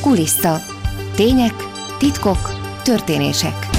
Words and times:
Kulissa. 0.00 0.62
Tények, 1.14 1.54
titkok, 1.98 2.50
történések. 2.82 3.69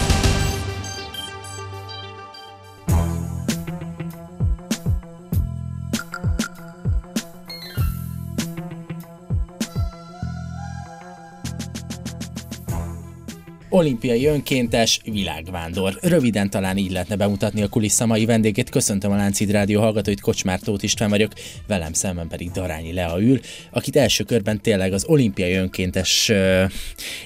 Olimpiai 13.73 14.25
önkéntes 14.25 14.99
világvándor. 15.03 15.97
Röviden 16.01 16.49
talán 16.49 16.77
így 16.77 16.91
lehetne 16.91 17.15
bemutatni 17.15 17.61
a 17.61 17.67
kulissza 17.67 18.05
mai 18.05 18.25
vendégét. 18.25 18.69
Köszöntöm 18.69 19.11
a 19.11 19.15
Láncid 19.15 19.51
Rádió 19.51 19.79
hallgatóit, 19.79 20.21
Kocsmár 20.21 20.59
Tóth 20.59 20.83
István 20.83 21.09
vagyok, 21.09 21.31
velem 21.67 21.93
szemben 21.93 22.27
pedig 22.27 22.51
Darányi 22.51 22.93
Lea 22.93 23.21
ül, 23.21 23.39
akit 23.71 23.95
első 23.95 24.23
körben 24.23 24.61
tényleg 24.61 24.93
az 24.93 25.05
olimpiai 25.05 25.53
önkéntes 25.53 26.31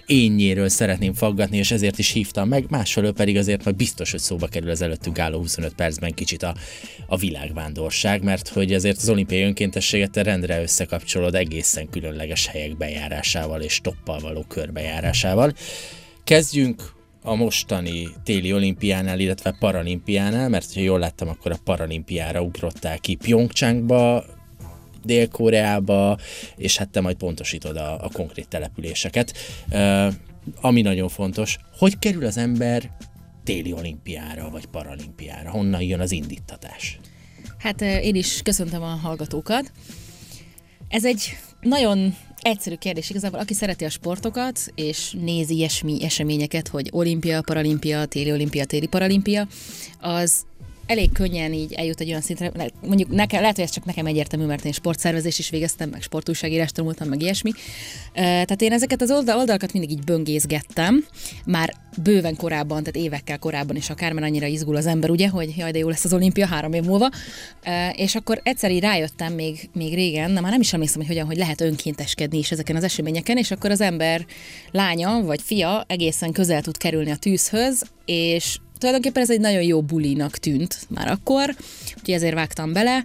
énnyéről 0.05 0.70
szeretném 0.70 1.13
faggatni, 1.13 1.58
és 1.58 1.72
ezért 1.72 1.98
is 1.98 2.12
hívtam 2.12 2.48
meg, 2.48 2.66
másfelől 2.70 3.14
pedig 3.14 3.38
azért 3.38 3.64
majd 3.64 3.75
biztos, 3.75 4.12
hogy 4.12 4.20
szóba 4.20 4.48
kerül 4.48 4.70
az 4.70 4.81
előttünk 4.81 5.20
álló 5.20 5.38
25 5.38 5.73
percben 5.73 6.14
kicsit 6.14 6.44
a, 6.44 6.55
a 7.08 7.17
világvándorság, 7.17 8.23
mert 8.23 8.48
hogy 8.48 8.73
azért 8.73 8.98
az 8.98 9.09
olimpiai 9.09 9.41
önkéntességet 9.41 10.12
te 10.12 10.23
rendre 10.23 10.62
összekapcsolod 10.62 11.36
egészen 11.36 11.89
különleges 11.89 12.48
helyek 12.48 12.77
bejárásával 12.77 13.62
és 13.62 13.81
toppal 13.81 14.20
való 14.20 14.45
körbejárásával. 14.48 15.53
Kezdjünk 16.25 16.93
a 17.21 17.35
mostani 17.35 18.07
téli 18.23 18.53
olimpiánál, 18.53 19.20
illetve 19.20 19.55
paralimpiánál, 19.59 20.49
mert 20.49 20.73
ha 20.73 20.79
jól 20.79 20.99
láttam, 20.99 21.27
akkor 21.27 21.52
a 21.52 21.57
paralimpiára 21.63 22.41
ugrottál 22.41 22.99
ki 22.99 23.16
Pyeongchangba, 23.16 24.25
Dél-Koreába, 25.03 26.17
és 26.55 26.77
hát 26.77 26.89
te 26.89 27.02
majd 27.02 27.16
pontosítod 27.16 27.77
a, 27.77 28.03
a 28.03 28.09
konkrét 28.13 28.47
településeket. 28.47 29.33
Uh, 29.71 30.13
ami 30.61 30.81
nagyon 30.81 31.09
fontos, 31.09 31.57
hogy 31.77 32.00
kerül 32.00 32.25
az 32.25 32.38
ember 32.38 32.91
téli 33.44 33.73
olimpiára 33.73 34.50
vagy 34.50 34.66
paralimpiára? 34.66 35.50
Honnan 35.50 35.81
jön 35.81 36.00
az 36.00 36.11
indítatás? 36.11 37.00
Hát 37.57 37.81
én 37.81 38.16
is 38.16 38.41
köszöntöm 38.41 38.81
a 38.81 38.85
hallgatókat. 38.85 39.72
Ez 40.88 41.05
egy 41.05 41.38
nagyon 41.61 42.16
egyszerű 42.45 42.75
kérdés. 42.75 43.09
Igazából, 43.09 43.39
aki 43.39 43.53
szereti 43.53 43.85
a 43.85 43.89
sportokat, 43.89 44.59
és 44.75 45.15
nézi 45.19 45.55
ilyesmi 45.55 46.03
eseményeket, 46.03 46.67
hogy 46.67 46.89
olimpia, 46.91 47.41
paralimpia, 47.41 48.05
téli 48.05 48.31
olimpia, 48.31 48.65
téli 48.65 48.88
paralimpia, 48.88 49.47
az 49.99 50.45
elég 50.88 51.11
könnyen 51.11 51.53
így 51.53 51.73
eljut 51.73 52.00
egy 52.00 52.09
olyan 52.09 52.22
szintre, 52.22 52.52
mondjuk 52.88 53.09
nekem, 53.09 53.41
lehet, 53.41 53.55
hogy 53.55 53.66
ez 53.66 53.72
csak 53.72 53.86
nekem 53.86 54.05
egyértelmű, 54.05 54.45
mert 54.45 54.66
én 54.66 54.72
sportszervezés 54.72 55.39
is 55.39 55.50
végeztem, 55.50 55.89
meg 55.89 56.02
sportújságírás 56.02 56.72
tanultam, 56.72 57.08
meg 57.08 57.22
ilyesmi. 57.22 57.52
Tehát 58.14 58.61
én 58.61 58.72
ezeket 58.72 59.02
az 59.02 59.11
oldal, 59.11 59.38
oldalakat 59.38 59.73
mindig 59.73 59.91
így 59.91 60.03
böngészgettem, 60.03 61.06
már 61.45 61.73
bőven 62.03 62.36
korábban, 62.36 62.83
tehát 62.83 63.08
évekkel 63.08 63.39
korábban 63.39 63.75
is 63.75 63.89
akár, 63.89 64.13
mert 64.13 64.25
annyira 64.25 64.45
izgul 64.45 64.75
az 64.75 64.86
ember, 64.86 65.09
ugye, 65.09 65.28
hogy 65.28 65.53
jaj, 65.58 65.72
de 65.72 65.78
jó 65.78 65.89
lesz 65.89 66.06
az 66.06 66.13
olimpia 66.13 66.47
három 66.47 66.73
év 66.73 66.83
múlva. 66.83 67.09
És 67.95 68.16
akkor 68.16 68.39
egyszer 68.44 68.72
így 68.72 68.81
rájöttem 68.81 69.33
még, 69.33 69.69
még 69.73 69.94
régen, 69.94 70.31
na 70.31 70.41
már 70.41 70.52
nem 70.52 70.61
is 70.61 70.73
emlékszem, 70.73 71.00
hogy 71.00 71.08
hogyan, 71.08 71.25
hogy 71.25 71.38
lehet 71.38 71.61
önkénteskedni 71.61 72.38
is 72.38 72.52
ezeken 72.52 72.75
az 72.75 72.83
eseményeken, 72.83 73.38
és 73.38 73.52
akkor 73.52 73.72
az 73.72 73.81
ember 73.81 74.25
lánya 74.72 75.22
vagy 75.22 75.41
fia 75.41 75.86
egészen 75.88 76.31
közel 76.31 76.61
tud 76.61 76.78
kerülni 76.78 77.11
a 77.11 77.16
tűzhöz, 77.16 77.83
és 78.06 78.58
tulajdonképpen 78.78 79.22
ez 79.22 79.30
egy 79.30 79.40
nagyon 79.40 79.62
jó 79.62 79.81
bulinak 79.81 80.38
tűnt 80.38 80.78
már 80.90 81.08
akkor, 81.08 81.56
úgyhogy 81.98 82.14
ezért 82.14 82.34
vágtam 82.34 82.73
bele, 82.73 83.04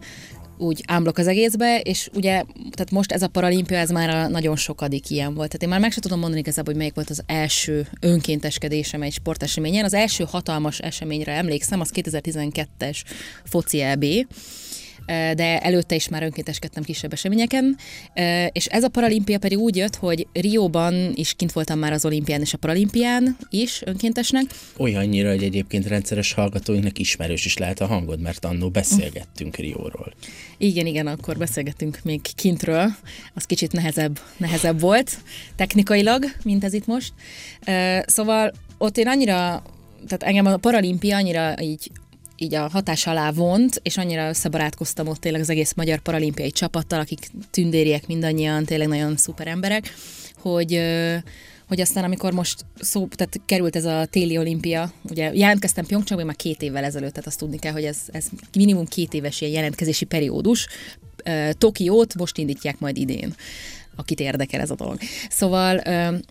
úgy 0.61 0.85
ámblok 0.87 1.19
az 1.19 1.27
egészbe, 1.27 1.81
és 1.81 2.09
ugye, 2.15 2.33
tehát 2.71 2.91
most 2.91 3.13
ez 3.13 3.23
a 3.23 3.29
paralimpia, 3.29 3.79
ez 3.79 3.91
már 3.91 4.11
a 4.11 4.29
nagyon 4.29 4.57
sokadik 4.57 5.11
ilyen 5.11 5.35
volt. 5.35 5.47
Tehát 5.47 5.63
én 5.63 5.69
már 5.69 5.81
meg 5.81 5.93
sem 5.93 6.01
tudom 6.01 6.19
mondani 6.19 6.41
igazából, 6.41 6.73
hogy 6.73 6.81
melyik 6.81 6.95
volt 6.95 7.11
az 7.11 7.23
első 7.27 7.87
önkénteskedésem 8.01 9.03
egy 9.03 9.13
sporteseményen. 9.13 9.85
Az 9.85 9.95
első 9.95 10.25
hatalmas 10.29 10.79
eseményre 10.79 11.33
emlékszem, 11.33 11.81
az 11.81 11.91
2012-es 11.95 13.03
foci 13.45 13.81
EB, 13.81 14.05
de 15.35 15.59
előtte 15.59 15.95
is 15.95 16.09
már 16.09 16.23
önkénteskedtem 16.23 16.83
kisebb 16.83 17.13
eseményeken, 17.13 17.77
és 18.53 18.67
ez 18.67 18.83
a 18.83 18.89
paralimpia 18.89 19.39
pedig 19.39 19.59
úgy 19.59 19.77
jött, 19.77 19.97
hogy 19.97 20.27
Rióban 20.33 21.13
is 21.15 21.35
kint 21.35 21.53
voltam 21.53 21.79
már 21.79 21.93
az 21.93 22.05
olimpián 22.05 22.41
és 22.41 22.55
a 22.55 22.59
paralimpián 22.59 23.37
is 23.51 23.83
önkéntesnek. 23.85 24.45
Olyannyira, 24.77 25.29
hogy 25.29 25.43
egyébként 25.43 25.87
rendszeres 25.87 26.33
hallgatóinknak 26.33 26.99
ismerős 26.99 27.45
is 27.45 27.57
lehet 27.57 27.81
a 27.81 27.87
hangod, 27.87 28.21
mert 28.21 28.45
annó 28.45 28.71
beszélgettünk 28.71 29.57
Rióról. 29.57 30.15
Igen, 30.59 30.87
igen, 30.87 31.07
akkor 31.07 31.37
beszélgettünk 31.37 31.99
még 32.03 32.21
kintről. 32.35 32.87
Az 33.35 33.45
kicsit 33.45 33.73
nehezebb, 33.73 34.21
nehezebb 34.37 34.81
volt 34.81 35.19
technikailag, 35.57 36.25
mint 36.45 36.65
ez 36.65 36.73
itt 36.73 36.87
most. 36.87 37.13
Szóval 38.07 38.53
ott 38.79 38.99
én 38.99 39.09
annyira 39.09 39.63
tehát 40.07 40.23
engem 40.23 40.47
a 40.47 40.57
paralimpia 40.57 41.17
annyira 41.17 41.63
így 41.63 41.91
így 42.41 42.55
a 42.55 42.69
hatás 42.69 43.07
alá 43.07 43.31
vont, 43.31 43.81
és 43.83 43.97
annyira 43.97 44.29
összebarátkoztam 44.29 45.07
ott 45.09 45.21
tényleg 45.21 45.41
az 45.41 45.51
egész 45.51 45.73
magyar 45.75 45.99
paralimpiai 45.99 46.51
csapattal, 46.51 47.01
akik 47.01 47.31
tündériek 47.51 48.07
mindannyian, 48.07 48.65
tényleg 48.65 48.89
nagyon 48.89 49.17
szuper 49.17 49.47
emberek, 49.47 49.95
hogy 50.39 50.81
hogy 51.69 51.81
aztán 51.81 52.05
amikor 52.05 52.33
most 52.33 52.65
szó, 52.81 53.09
tehát 53.17 53.41
került 53.47 53.77
ez 53.77 53.85
a 53.85 54.07
téli 54.11 54.39
olimpia, 54.39 54.93
ugye 55.03 55.31
jelentkeztem 55.35 55.87
Pyeongchangban 55.87 56.27
már 56.27 56.37
két 56.37 56.63
évvel 56.63 56.85
ezelőtt, 56.85 57.11
tehát 57.11 57.27
azt 57.27 57.39
tudni 57.39 57.59
kell, 57.59 57.73
hogy 57.73 57.85
ez, 57.85 57.99
ez 58.13 58.27
minimum 58.55 58.87
két 58.87 59.15
éves 59.15 59.41
ilyen 59.41 59.53
jelentkezési 59.53 60.05
periódus. 60.05 60.67
Tokiót 61.53 62.15
most 62.15 62.39
indítják 62.39 62.79
majd 62.79 62.97
idén 62.97 63.35
akit 64.01 64.21
érdekel 64.21 64.61
ez 64.61 64.71
a 64.71 64.75
dolog. 64.75 64.99
Szóval 65.31 65.77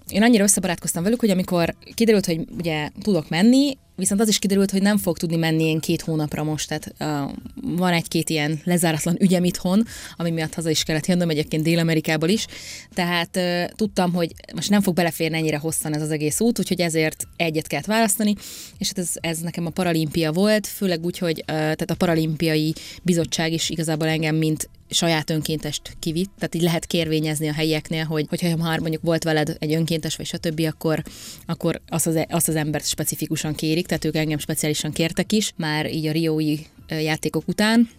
én 0.10 0.24
annyira 0.24 0.44
összebarátkoztam 0.44 1.04
velük, 1.04 1.20
hogy 1.20 1.30
amikor 1.30 1.76
kiderült, 1.94 2.26
hogy 2.26 2.40
ugye 2.58 2.90
tudok 3.02 3.30
menni, 3.30 3.78
Viszont 4.00 4.22
az 4.22 4.28
is 4.28 4.40
kiderült, 4.40 4.72
hogy 4.72 4.82
nem 4.82 4.98
fog 4.98 5.18
tudni 5.18 5.36
menni 5.36 5.64
én 5.64 5.80
két 5.80 6.02
hónapra 6.02 6.44
most, 6.44 6.68
tehát 6.68 6.94
uh, 7.00 7.32
van 7.78 7.94
egy-két 7.94 8.30
ilyen 8.30 8.60
lezáratlan 8.64 9.16
ügyem 9.20 9.44
itthon, 9.44 9.86
ami 10.16 10.32
miatt 10.32 10.54
haza 10.54 10.70
is 10.70 10.84
kellett 10.84 11.06
jönnöm, 11.06 11.30
egyébként 11.30 11.64
Dél-Amerikából 11.64 12.30
is, 12.30 12.46
tehát 12.94 13.38
uh, 13.38 13.66
tudtam, 13.76 14.14
hogy 14.14 14.34
most 14.56 14.70
nem 14.70 14.82
fog 14.82 14.94
beleférni 14.94 15.38
ennyire 15.38 15.58
hosszan 15.58 15.96
ez 15.96 16.02
az 16.02 16.12
egész 16.12 16.40
út, 16.40 16.60
úgyhogy 16.60 16.82
ezért 16.82 17.28
egyet 17.36 17.68
kellett 17.68 17.86
választani, 17.86 18.36
és 18.78 18.88
hát 18.88 18.98
ez, 18.98 19.12
ez 19.14 19.40
nekem 19.40 19.66
a 19.66 19.70
paralimpia 19.70 20.32
volt, 20.32 20.68
főleg 20.68 21.06
úgy, 21.06 21.18
hogy 21.18 21.40
uh, 21.40 21.46
tehát 21.56 21.92
a 21.92 21.96
paralimpiai 21.96 22.74
bizottság 23.04 23.54
is 23.54 23.70
igazából 23.70 24.08
engem, 24.08 24.36
mint 24.36 24.70
saját 24.90 25.30
önkéntest 25.30 25.96
kivitt, 26.00 26.32
tehát 26.36 26.56
így 26.56 26.62
lehet 26.62 26.86
kérvényezni 26.86 27.48
a 27.48 27.54
helyieknél, 27.54 28.06
hogy 28.06 28.26
hogyha 28.30 28.58
már 28.58 28.80
mondjuk 28.80 29.02
volt 29.02 29.24
veled 29.24 29.56
egy 29.60 29.74
önkéntes, 29.74 30.16
vagy 30.16 30.26
stb., 30.26 30.62
akkor, 30.68 31.04
akkor 31.46 31.82
azt 31.90 32.08
az, 32.08 32.20
azt 32.30 32.48
az 32.48 32.56
embert 32.56 32.88
specifikusan 32.88 33.56
kérik, 33.56 33.88
tehát 33.88 34.06
ők 34.06 34.16
engem 34.16 34.38
speciálisan 34.38 34.92
kértek 34.92 35.32
is, 35.32 35.54
már 35.56 35.92
így 35.92 36.06
a 36.06 36.12
Riói 36.12 36.58
játékok 36.88 37.48
után, 37.48 37.90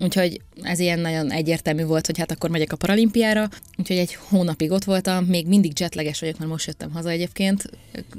Úgyhogy 0.00 0.40
ez 0.62 0.78
ilyen 0.78 0.98
nagyon 0.98 1.30
egyértelmű 1.30 1.84
volt, 1.84 2.06
hogy 2.06 2.18
hát 2.18 2.30
akkor 2.30 2.50
megyek 2.50 2.72
a 2.72 2.76
paralimpiára, 2.76 3.48
úgyhogy 3.76 3.96
egy 3.96 4.14
hónapig 4.14 4.70
ott 4.70 4.84
voltam, 4.84 5.24
még 5.24 5.46
mindig 5.46 5.80
jetleges 5.80 6.20
vagyok, 6.20 6.38
mert 6.38 6.50
most 6.50 6.66
jöttem 6.66 6.90
haza 6.90 7.10
egyébként, 7.10 7.70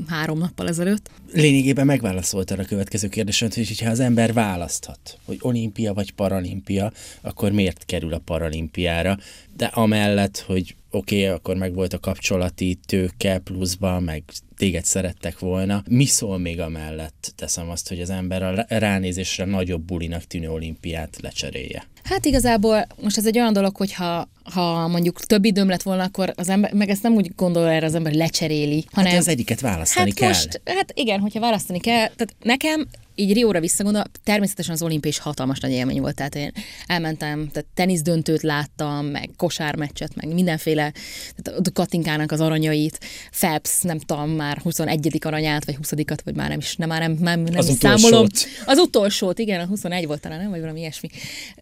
három 0.07 0.37
nappal 0.37 0.67
ezelőtt. 0.67 1.09
Lényegében 1.33 1.85
megválaszoltad 1.85 2.59
a 2.59 2.65
következő 2.65 3.07
kérdéset, 3.07 3.53
hogy 3.53 3.79
ha 3.79 3.89
az 3.89 3.99
ember 3.99 4.33
választhat, 4.33 5.17
hogy 5.25 5.37
olimpia 5.41 5.93
vagy 5.93 6.11
paralimpia, 6.11 6.91
akkor 7.21 7.51
miért 7.51 7.85
kerül 7.85 8.13
a 8.13 8.19
paralimpiára? 8.19 9.17
De 9.57 9.65
amellett, 9.65 10.39
hogy 10.39 10.75
oké, 10.91 11.23
okay, 11.23 11.35
akkor 11.35 11.55
meg 11.55 11.73
volt 11.73 11.93
a 11.93 11.99
kapcsolati 11.99 12.79
tőke 12.85 13.37
pluszban, 13.37 14.03
meg 14.03 14.23
téged 14.57 14.85
szerettek 14.85 15.39
volna. 15.39 15.83
Mi 15.89 16.05
szól 16.05 16.37
még 16.37 16.59
amellett, 16.59 17.33
teszem 17.35 17.69
azt, 17.69 17.89
hogy 17.89 18.01
az 18.01 18.09
ember 18.09 18.43
a 18.43 18.65
ránézésre 18.67 19.45
nagyobb 19.45 19.81
bulinak 19.81 20.23
tűnő 20.23 20.49
olimpiát 20.49 21.17
lecserélje? 21.21 21.83
Hát 22.03 22.25
igazából 22.25 22.87
most 23.01 23.17
ez 23.17 23.25
egy 23.25 23.37
olyan 23.37 23.53
dolog, 23.53 23.75
hogy 23.75 23.93
ha, 23.93 24.29
ha 24.43 24.87
mondjuk 24.87 25.19
több 25.19 25.45
időm 25.45 25.69
lett 25.69 25.81
volna, 25.81 26.03
akkor 26.03 26.33
az 26.35 26.49
ember, 26.49 26.73
meg 26.73 26.89
ezt 26.89 27.03
nem 27.03 27.13
úgy 27.13 27.31
gondol 27.35 27.67
erre 27.69 27.85
az 27.85 27.95
ember, 27.95 28.13
lecseréli. 28.13 28.85
Hanem, 28.91 29.11
hát 29.11 29.19
az 29.19 29.27
egyiket 29.27 29.59
választani 29.59 30.09
hát 30.09 30.19
kell. 30.19 30.27
Most, 30.27 30.61
hát 30.65 30.91
igen, 30.93 31.19
hogyha 31.19 31.39
választani 31.39 31.79
kell. 31.79 32.07
Tehát 32.07 32.35
nekem 32.39 32.87
így 33.15 33.33
Rióra 33.33 33.59
visszagondol, 33.59 34.03
természetesen 34.23 34.73
az 34.73 34.81
olimpia 34.81 35.09
is 35.09 35.17
hatalmas 35.17 35.59
nagy 35.59 35.71
élmény 35.71 36.01
volt, 36.01 36.15
tehát 36.15 36.35
én 36.35 36.51
elmentem, 36.85 37.49
tehát 37.51 37.69
tenisz-döntőt 37.73 38.41
láttam, 38.41 39.05
meg 39.05 39.29
kosármeccset, 39.37 40.15
meg 40.15 40.33
mindenféle, 40.33 40.93
tehát 41.35 41.67
a 41.67 41.71
Katinkának 41.73 42.31
az 42.31 42.39
aranyait, 42.39 42.99
Phelps, 43.31 43.81
nem 43.81 43.99
tudom, 43.99 44.29
már 44.29 44.57
21. 44.57 45.17
aranyát, 45.21 45.65
vagy 45.65 45.75
20 45.75 45.91
vagy 46.23 46.35
már 46.35 46.49
nem 46.49 46.59
is, 46.59 46.75
nem, 46.75 46.87
már 46.87 47.01
nem, 47.01 47.17
nem, 47.19 47.41
nem 47.41 47.57
az 47.57 47.69
is 47.69 47.75
számolom. 47.75 48.27
Az 48.65 48.77
utolsót, 48.77 49.39
igen, 49.39 49.59
a 49.59 49.65
21 49.65 50.07
volt 50.07 50.21
talán, 50.21 50.39
nem, 50.39 50.49
vagy 50.49 50.59
valami 50.59 50.79
ilyesmi. 50.79 51.09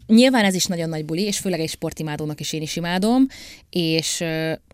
Nyilván 0.07 0.45
ez 0.45 0.53
is 0.53 0.65
nagyon 0.65 0.89
nagy 0.89 1.05
buli, 1.05 1.21
és 1.21 1.37
főleg 1.37 1.59
egy 1.59 1.69
sportimádónak 1.69 2.39
is 2.39 2.53
én 2.53 2.61
is 2.61 2.75
imádom, 2.75 3.27
és 3.69 4.23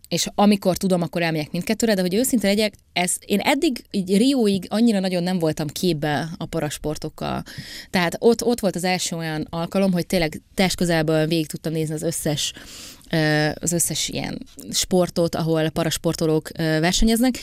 és 0.07 0.27
amikor 0.35 0.77
tudom, 0.77 1.01
akkor 1.01 1.21
elmegyek 1.21 1.51
mindkettőre, 1.51 1.93
de 1.93 2.01
hogy 2.01 2.13
őszinte 2.13 2.47
legyek, 2.47 2.73
ez, 2.93 3.15
én 3.25 3.39
eddig 3.39 3.83
így 3.91 4.17
Rióig 4.17 4.65
annyira 4.69 4.99
nagyon 4.99 5.23
nem 5.23 5.39
voltam 5.39 5.67
képbe 5.67 6.29
a 6.37 6.45
parasportokkal. 6.45 7.43
Tehát 7.89 8.15
ott, 8.19 8.43
ott 8.43 8.59
volt 8.59 8.75
az 8.75 8.83
első 8.83 9.15
olyan 9.15 9.47
alkalom, 9.49 9.91
hogy 9.91 10.07
tényleg 10.07 10.41
test 10.53 10.75
közelből 10.75 11.27
végig 11.27 11.47
tudtam 11.47 11.73
nézni 11.73 11.93
az 11.93 12.03
összes 12.03 12.53
az 13.53 13.71
összes 13.71 14.09
ilyen 14.09 14.45
sportot, 14.71 15.35
ahol 15.35 15.69
parasportolók 15.69 16.49
versenyeznek, 16.57 17.39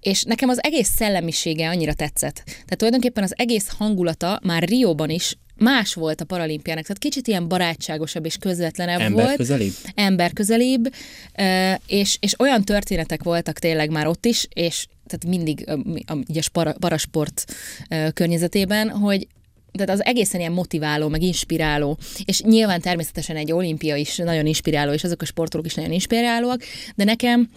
és 0.00 0.22
nekem 0.22 0.48
az 0.48 0.62
egész 0.62 0.88
szellemisége 0.88 1.68
annyira 1.68 1.94
tetszett. 1.94 2.42
Tehát 2.44 2.76
tulajdonképpen 2.76 3.22
az 3.22 3.34
egész 3.36 3.68
hangulata 3.68 4.40
már 4.42 4.62
Rióban 4.62 5.10
is 5.10 5.36
más 5.58 5.94
volt 5.94 6.20
a 6.20 6.24
paralimpiának, 6.24 6.82
tehát 6.82 6.98
kicsit 6.98 7.26
ilyen 7.26 7.48
barátságosabb 7.48 8.24
és 8.24 8.36
közvetlenebb 8.36 9.00
Ember 9.00 9.24
volt. 9.24 9.36
közelébb? 9.36 9.72
Ember 9.94 10.32
közelébb, 10.32 10.94
és, 11.86 12.16
és 12.20 12.40
olyan 12.40 12.64
történetek 12.64 13.22
voltak 13.22 13.58
tényleg 13.58 13.90
már 13.90 14.06
ott 14.06 14.24
is, 14.24 14.46
és 14.52 14.86
tehát 15.06 15.36
mindig 15.36 15.68
a, 15.68 15.72
a, 16.12 16.18
a 16.34 16.48
para, 16.52 16.72
parasport 16.72 17.44
környezetében, 18.14 18.88
hogy 18.88 19.26
tehát 19.72 19.94
az 19.94 20.04
egészen 20.04 20.40
ilyen 20.40 20.52
motiváló, 20.52 21.08
meg 21.08 21.22
inspiráló, 21.22 21.98
és 22.24 22.40
nyilván 22.40 22.80
természetesen 22.80 23.36
egy 23.36 23.52
olimpia 23.52 23.96
is 23.96 24.16
nagyon 24.16 24.46
inspiráló, 24.46 24.92
és 24.92 25.04
azok 25.04 25.22
a 25.22 25.24
sportolók 25.24 25.66
is 25.66 25.74
nagyon 25.74 25.92
inspirálóak, 25.92 26.62
de 26.94 27.04
nekem 27.04 27.50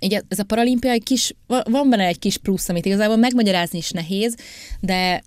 így 0.00 0.22
ez 0.28 0.38
a 0.38 0.44
paralimpia 0.44 0.90
egy 0.90 1.02
kis, 1.02 1.34
van 1.46 1.90
benne 1.90 2.04
egy 2.04 2.18
kis 2.18 2.36
plusz, 2.36 2.68
amit 2.68 2.86
igazából 2.86 3.16
megmagyarázni 3.16 3.78
is 3.78 3.90
nehéz, 3.90 4.36
de, 4.80 5.24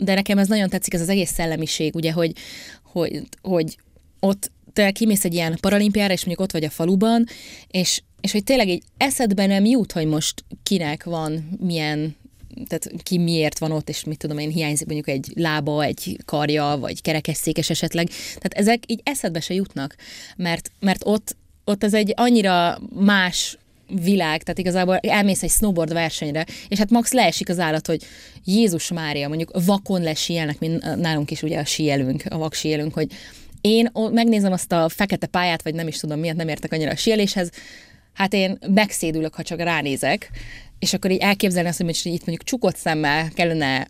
de 0.00 0.14
nekem 0.14 0.38
ez 0.38 0.48
nagyon 0.48 0.68
tetszik, 0.68 0.94
ez 0.94 1.00
az 1.00 1.08
egész 1.08 1.32
szellemiség, 1.32 1.94
ugye, 1.94 2.12
hogy, 2.12 2.32
hogy, 2.82 3.22
hogy 3.42 3.78
ott 4.20 4.50
te 4.72 4.90
kimész 4.90 5.24
egy 5.24 5.34
ilyen 5.34 5.58
paralimpiára, 5.60 6.12
és 6.12 6.24
mondjuk 6.24 6.46
ott 6.46 6.52
vagy 6.52 6.64
a 6.64 6.70
faluban, 6.70 7.26
és, 7.68 8.02
és 8.20 8.32
hogy 8.32 8.44
tényleg 8.44 8.68
egy 8.68 8.82
eszedben 8.96 9.48
nem 9.48 9.64
jut, 9.64 9.92
hogy 9.92 10.06
most 10.06 10.44
kinek 10.62 11.04
van 11.04 11.58
milyen 11.60 12.18
tehát 12.66 13.02
ki 13.02 13.18
miért 13.18 13.58
van 13.58 13.72
ott, 13.72 13.88
és 13.88 14.04
mit 14.04 14.18
tudom 14.18 14.38
én, 14.38 14.50
hiányzik 14.50 14.86
mondjuk 14.86 15.08
egy 15.08 15.32
lába, 15.34 15.82
egy 15.82 16.18
karja, 16.24 16.76
vagy 16.80 17.02
kerekesszékes 17.02 17.70
esetleg. 17.70 18.08
Tehát 18.08 18.52
ezek 18.54 18.82
így 18.86 19.00
eszedbe 19.02 19.40
se 19.40 19.54
jutnak, 19.54 19.96
mert, 20.36 20.70
mert 20.80 21.02
ott, 21.04 21.36
ott 21.64 21.84
ez 21.84 21.94
egy 21.94 22.12
annyira 22.16 22.78
más 22.94 23.58
világ, 24.02 24.42
tehát 24.42 24.58
igazából 24.58 24.96
elmész 24.96 25.42
egy 25.42 25.50
snowboard 25.50 25.92
versenyre, 25.92 26.46
és 26.68 26.78
hát 26.78 26.90
max 26.90 27.12
leesik 27.12 27.48
az 27.48 27.58
állat, 27.58 27.86
hogy 27.86 28.02
Jézus 28.44 28.92
Mária, 28.92 29.28
mondjuk 29.28 29.50
vakon 29.64 30.02
lesíjelnek, 30.02 30.58
mint 30.58 30.96
nálunk 30.96 31.30
is 31.30 31.42
ugye 31.42 31.58
a 31.58 31.64
síelünk, 31.64 32.22
a 32.28 32.38
vak 32.38 32.54
síelünk, 32.54 32.94
hogy 32.94 33.06
én 33.60 33.90
megnézem 34.12 34.52
azt 34.52 34.72
a 34.72 34.88
fekete 34.88 35.26
pályát, 35.26 35.62
vagy 35.62 35.74
nem 35.74 35.86
is 35.86 35.96
tudom 35.96 36.18
miért 36.18 36.36
nem 36.36 36.48
értek 36.48 36.72
annyira 36.72 36.90
a 36.90 36.96
síeléshez, 36.96 37.50
hát 38.14 38.32
én 38.32 38.58
megszédülök, 38.74 39.34
ha 39.34 39.42
csak 39.42 39.60
ránézek, 39.60 40.30
és 40.78 40.92
akkor 40.92 41.10
így 41.10 41.20
elképzelni 41.20 41.68
azt, 41.68 41.78
hogy 41.78 41.88
itt 41.88 42.26
mondjuk 42.26 42.42
csukott 42.42 42.76
szemmel 42.76 43.28
kellene 43.34 43.86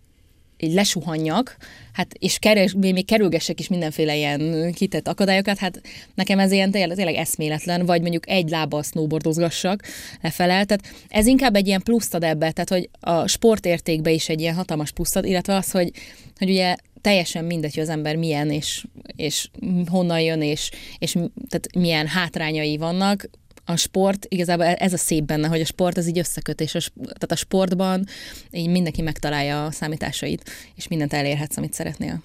így 0.63 0.73
lesuhanjak, 0.73 1.57
hát 1.93 2.15
és 2.19 2.39
keres, 2.39 2.75
még 2.79 3.05
kerülgessek 3.05 3.61
is 3.61 3.69
mindenféle 3.69 4.17
ilyen 4.17 4.73
kitett 4.73 5.09
akadályokat, 5.09 5.59
hát 5.59 5.81
nekem 6.15 6.39
ez 6.39 6.53
ilyen 6.53 6.71
tényleg, 6.71 6.97
tényleg 6.97 7.15
eszméletlen, 7.15 7.87
vagy 7.87 8.01
mondjuk 8.01 8.29
egy 8.29 8.49
lábbal 8.49 8.83
snowboardozgassak 8.83 9.83
lefele, 10.23 10.65
tehát 10.65 10.83
ez 11.09 11.27
inkább 11.27 11.55
egy 11.55 11.67
ilyen 11.67 11.83
pluszt 11.83 12.15
ebbe, 12.15 12.51
tehát 12.51 12.69
hogy 12.69 12.89
a 13.01 13.27
sportértékbe 13.27 14.11
is 14.11 14.29
egy 14.29 14.41
ilyen 14.41 14.55
hatalmas 14.55 14.91
pluszt 14.91 15.17
ad, 15.17 15.25
illetve 15.25 15.55
az, 15.55 15.71
hogy, 15.71 15.91
hogy 16.39 16.51
ugye 16.51 16.77
teljesen 17.01 17.45
mindegy, 17.45 17.75
hogy 17.75 17.83
az 17.83 17.89
ember 17.89 18.17
milyen, 18.17 18.51
és, 18.51 18.85
és 19.17 19.49
honnan 19.87 20.21
jön, 20.21 20.43
és, 20.43 20.71
és 20.99 21.13
tehát 21.49 21.75
milyen 21.79 22.07
hátrányai 22.07 22.77
vannak, 22.77 23.31
a 23.65 23.77
sport, 23.77 24.27
igazából 24.29 24.65
ez 24.65 24.93
a 24.93 24.97
szép 24.97 25.25
benne, 25.25 25.49
hogy 25.49 25.61
a 25.61 25.65
sport 25.65 25.97
az 25.97 26.09
így 26.09 26.19
összekötés, 26.19 26.75
a, 26.75 26.81
tehát 26.95 27.33
a 27.33 27.37
sportban 27.37 28.07
így 28.51 28.69
mindenki 28.69 29.03
megtalálja 29.03 29.65
a 29.65 29.71
számításait, 29.71 30.51
és 30.75 30.89
mindent 30.89 31.13
elérhetsz, 31.13 31.57
amit 31.57 31.73
szeretnél. 31.73 32.23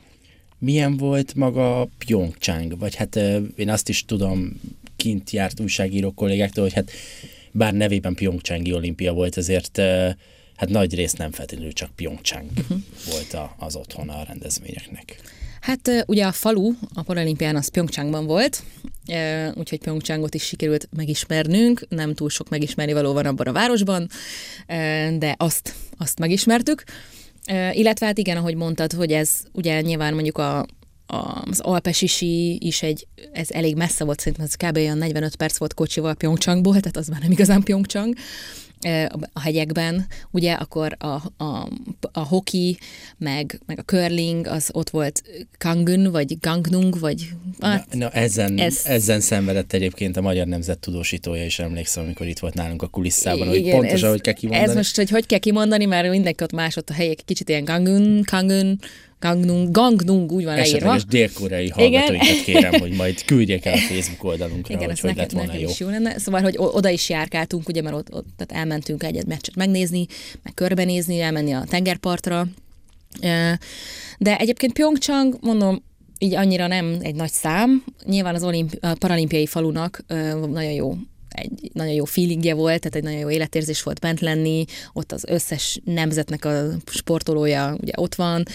Milyen 0.60 0.98
volt 0.98 1.36
maga 1.36 1.90
Pyeongchang? 1.98 2.80
Vagy 2.80 2.96
hát 2.96 3.16
én 3.56 3.70
azt 3.70 3.90
is 3.90 4.06
tudom, 4.06 4.62
kint 4.96 5.32
járt 5.32 5.60
újságíró 5.60 6.12
kollégáktól, 6.12 6.64
hogy 6.64 6.74
hát 6.74 6.92
bár 7.52 7.74
nevében 7.74 8.14
Pyeongchangi 8.14 8.74
olimpia 8.74 9.14
volt, 9.14 9.38
azért 9.38 9.78
hát 10.56 10.70
nagy 10.70 10.96
rész 10.96 11.14
nem 11.14 11.32
feltétlenül 11.32 11.74
csak 11.74 11.92
Pyeongchang 11.96 12.50
uh-huh. 12.58 12.78
volt 13.12 13.34
a, 13.34 13.56
az 13.60 13.76
otthona 13.76 14.14
a 14.18 14.24
rendezvényeknek. 14.24 15.20
Hát 15.62 16.04
ugye 16.08 16.26
a 16.26 16.32
falu 16.32 16.74
a 16.94 17.02
paralimpián 17.02 17.56
az 17.56 17.68
Pyeongchangban 17.68 18.26
volt, 18.26 18.64
úgyhogy 19.54 19.80
Pyeongchangot 19.80 20.36
is 20.36 20.44
sikerült 20.44 20.90
megismernünk, 20.96 21.82
nem 21.90 22.14
túl 22.14 22.30
sok 22.30 22.50
megismerni 22.50 22.94
való 22.94 23.14
van 23.14 23.26
abban 23.26 23.48
a 23.48 23.52
városban, 23.52 24.10
de 25.18 25.36
azt, 25.38 25.74
azt 25.98 26.20
megismertük. 26.20 26.84
Illetve 27.72 28.06
hát 28.06 28.18
igen, 28.18 28.38
ahogy 28.38 28.56
mondtad, 28.56 28.94
hogy 28.94 29.12
ez 29.12 29.30
ugye 29.52 29.82
nyilván 29.82 30.14
mondjuk 30.14 30.38
a, 30.38 30.66
az 31.08 31.60
Alpesisi 31.60 32.58
is 32.66 32.84
egy, 32.84 33.08
ez 33.34 33.52
elég 33.52 33.76
messze 33.76 34.04
volt, 34.04 34.20
szerintem 34.20 34.46
ez 34.46 34.56
kb. 34.56 34.78
olyan 34.78 34.98
45 34.98 35.36
perc 35.36 35.58
volt 35.58 35.74
kocsival 35.74 36.16
Pyeongchangból, 36.16 36.80
tehát 36.80 36.98
az 36.98 37.08
már 37.08 37.22
nem 37.22 37.32
igazán 37.32 37.64
Pyeongchang 37.64 38.14
a 39.34 39.40
hegyekben, 39.40 40.06
ugye, 40.32 40.54
akkor 40.54 40.96
a, 41.00 41.44
a, 41.44 41.70
a 42.12 42.20
hoki, 42.20 42.78
meg, 43.18 43.60
meg 43.66 43.80
a 43.80 43.82
curling, 43.82 44.48
az 44.48 44.70
ott 44.74 44.90
volt 44.90 45.24
Kangun, 45.58 46.12
vagy 46.12 46.40
Gangnung, 46.40 47.00
vagy... 47.00 47.30
Hát, 47.60 47.88
na, 47.94 47.98
na 47.98 48.10
ezen, 48.10 48.58
ez... 48.58 48.82
ezen 48.86 49.20
szenvedett 49.20 49.74
egyébként 49.74 50.18
a 50.18 50.22
magyar 50.22 50.48
nemzet 50.48 50.80
tudósítója 50.80 51.46
is, 51.46 51.60
emlékszem, 51.60 52.04
amikor 52.04 52.28
itt 52.28 52.40
volt 52.40 52.54
nálunk 52.54 52.82
a 52.82 52.88
kulisszában, 52.88 53.48
hogy 53.48 53.70
pontosan, 53.70 54.08
ez, 54.08 54.12
hogy 54.12 54.22
kell 54.22 54.34
kimondani. 54.34 54.70
Ez 54.70 54.76
most, 54.76 54.96
hogy 54.96 55.10
hogy 55.10 55.26
kell 55.26 55.40
kimondani, 55.40 55.86
mert 55.86 56.10
mindenki 56.10 56.44
ott 56.44 56.52
más 56.52 56.76
ott 56.76 56.90
a 56.90 56.94
helyek, 56.94 57.20
kicsit 57.26 57.50
ilyen 57.50 57.64
Gangun, 57.64 58.24
Kangun, 58.24 58.80
Gangnung, 59.20 59.72
Gangnung 59.72 60.32
úgy 60.32 60.44
van 60.44 60.56
leírva. 60.56 60.78
Esetleges 60.78 61.06
dél-koreai 61.06 61.70
hallgatóinkat 61.70 62.44
kérem, 62.44 62.80
hogy 62.80 62.92
majd 62.92 63.26
küldjék 63.26 63.66
el 63.66 63.74
a 63.74 63.78
Facebook 63.94 64.24
oldalunkra, 64.24 64.74
Igen, 64.74 64.90
hogy, 64.90 65.00
hogy 65.00 65.16
lett 65.16 65.32
volna 65.32 65.54
jó. 65.54 65.70
Is 65.70 65.80
jó 65.80 65.90
lenne. 65.90 66.20
Szóval, 66.20 66.42
hogy 66.42 66.56
oda 66.58 66.90
is 66.90 67.10
járkáltunk, 67.10 67.68
ugye, 67.68 67.82
mert 67.82 67.96
ott, 67.96 68.14
ott 68.14 68.26
tehát 68.38 68.64
elmentünk 68.64 69.04
egyet 69.04 69.26
meccset 69.26 69.56
megnézni, 69.56 70.06
meg 70.44 70.54
körbenézni, 70.54 71.20
elmenni 71.20 71.52
a 71.52 71.64
tengerpartra. 71.70 72.48
De 74.18 74.38
egyébként 74.38 74.74
Pyeongchang, 74.74 75.38
mondom, 75.42 75.84
így 76.18 76.36
annyira 76.36 76.68
nem 76.68 76.98
egy 77.02 77.16
nagy 77.16 77.32
szám. 77.32 77.84
Nyilván 78.06 78.36
az 78.36 78.44
olimpi- 78.44 78.78
a 78.82 78.96
paralimpiai 79.00 79.46
falunak 79.46 80.04
nagyon 80.52 80.72
jó 80.72 80.98
egy 81.36 81.70
nagyon 81.74 81.94
jó 81.94 82.06
feelingje 82.06 82.54
volt, 82.54 82.80
tehát 82.80 82.96
egy 82.96 83.04
nagyon 83.04 83.20
jó 83.20 83.30
életérzés 83.30 83.84
volt 83.84 84.00
bent 84.00 84.20
lenni, 84.20 84.66
ott 84.94 85.12
az 85.12 85.24
összes 85.28 85.80
nemzetnek 85.84 86.46
a 86.46 86.68
sportolója 86.86 87.78
ugye 87.82 87.94
ott 87.96 88.16
van, 88.16 88.46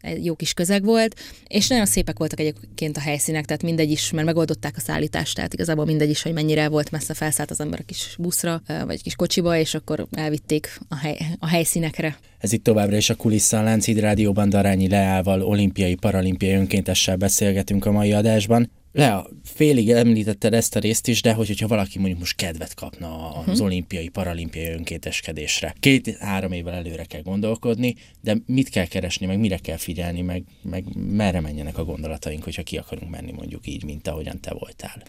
egy 0.00 0.24
jó 0.24 0.34
kis 0.34 0.52
közeg 0.54 0.84
volt, 0.84 1.14
és 1.46 1.68
nagyon 1.68 1.86
szépek 1.86 2.18
voltak 2.18 2.40
egyébként 2.40 2.96
a 2.96 3.00
helyszínek, 3.00 3.44
tehát 3.44 3.62
mindegy 3.62 3.90
is, 3.90 4.10
mert 4.10 4.26
megoldották 4.26 4.74
a 4.76 4.80
szállítást, 4.80 5.34
tehát 5.34 5.54
igazából 5.54 5.84
mindegy 5.84 6.10
is, 6.10 6.22
hogy 6.22 6.32
mennyire 6.32 6.68
volt 6.68 6.90
messze 6.90 7.14
felszállt 7.14 7.50
az 7.50 7.60
ember 7.60 7.80
a 7.80 7.84
kis 7.86 8.16
buszra, 8.18 8.62
vagy 8.86 9.02
kis 9.02 9.14
kocsiba, 9.14 9.56
és 9.56 9.74
akkor 9.74 10.06
elvitték 10.10 10.78
a, 10.88 10.96
hely, 10.96 11.18
a 11.38 11.46
helyszínekre. 11.46 12.18
Ez 12.38 12.52
itt 12.52 12.64
továbbra 12.64 12.96
is 12.96 13.10
a 13.10 13.14
Kulissza 13.14 13.62
Láncid 13.62 13.98
Rádióban 13.98 14.48
Darányi 14.48 14.88
Leával, 14.88 15.42
olimpiai, 15.42 15.94
paralimpiai 15.94 16.54
önkéntessel 16.54 17.16
beszélgetünk 17.16 17.86
a 17.86 17.90
mai 17.90 18.12
adásban. 18.12 18.70
Lea, 18.98 19.28
félig 19.44 19.90
említetted 19.90 20.54
ezt 20.54 20.76
a 20.76 20.80
részt 20.80 21.08
is, 21.08 21.22
de 21.22 21.32
hogy, 21.32 21.46
hogyha 21.46 21.66
valaki 21.66 21.98
mondjuk 21.98 22.18
most 22.18 22.36
kedvet 22.36 22.74
kapna 22.74 23.30
az 23.30 23.46
uh-huh. 23.46 23.64
olimpiai, 23.64 24.08
paralimpiai 24.08 24.72
önkénteskedésre, 24.72 25.74
két-három 25.80 26.52
évvel 26.52 26.74
előre 26.74 27.04
kell 27.04 27.22
gondolkodni, 27.22 27.94
de 28.20 28.36
mit 28.46 28.68
kell 28.68 28.86
keresni, 28.86 29.26
meg 29.26 29.38
mire 29.38 29.56
kell 29.56 29.76
figyelni, 29.76 30.20
meg, 30.20 30.42
meg 30.62 30.84
merre 30.94 31.40
menjenek 31.40 31.78
a 31.78 31.84
gondolataink, 31.84 32.44
hogyha 32.44 32.62
ki 32.62 32.76
akarunk 32.76 33.10
menni 33.10 33.32
mondjuk 33.32 33.66
így, 33.66 33.84
mint 33.84 34.08
ahogyan 34.08 34.40
te 34.40 34.52
voltál. 34.52 35.02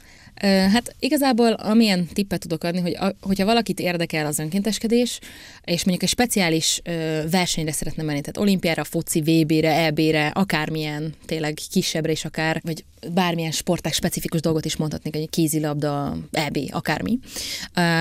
Hát 0.72 0.96
igazából 1.00 1.52
amilyen 1.54 2.08
tippet 2.14 2.40
tudok 2.40 2.64
adni, 2.64 2.80
hogy 2.80 2.96
a, 2.96 3.16
hogyha 3.22 3.46
valakit 3.46 3.80
érdekel 3.80 4.26
az 4.26 4.40
önkénteskedés, 4.40 5.20
és 5.64 5.84
mondjuk 5.84 6.04
egy 6.04 6.10
speciális 6.10 6.82
ö, 6.84 7.22
versenyre 7.32 7.72
szeretne 7.72 8.04
menni, 8.04 8.20
tehát 8.22 8.38
olimpiára, 8.38 8.84
foci, 8.84 9.22
VB-re, 9.22 9.74
EB-re, 9.74 10.28
akármilyen, 10.28 11.14
tényleg 11.26 11.58
kisebbre 11.72 12.12
is 12.12 12.26
akár, 12.26 12.62
vagy 12.64 12.84
bármilyen 13.14 13.52
sporták 13.80 13.94
specifikus 13.94 14.42
dolgot 14.42 14.66
is 14.66 14.76
mondhatnék, 14.76 15.16
egy 15.16 15.30
kézilabda, 15.30 16.18
EB, 16.32 16.58
akármi. 16.72 17.20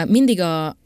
Mindig 0.06 0.40
a, 0.40 0.76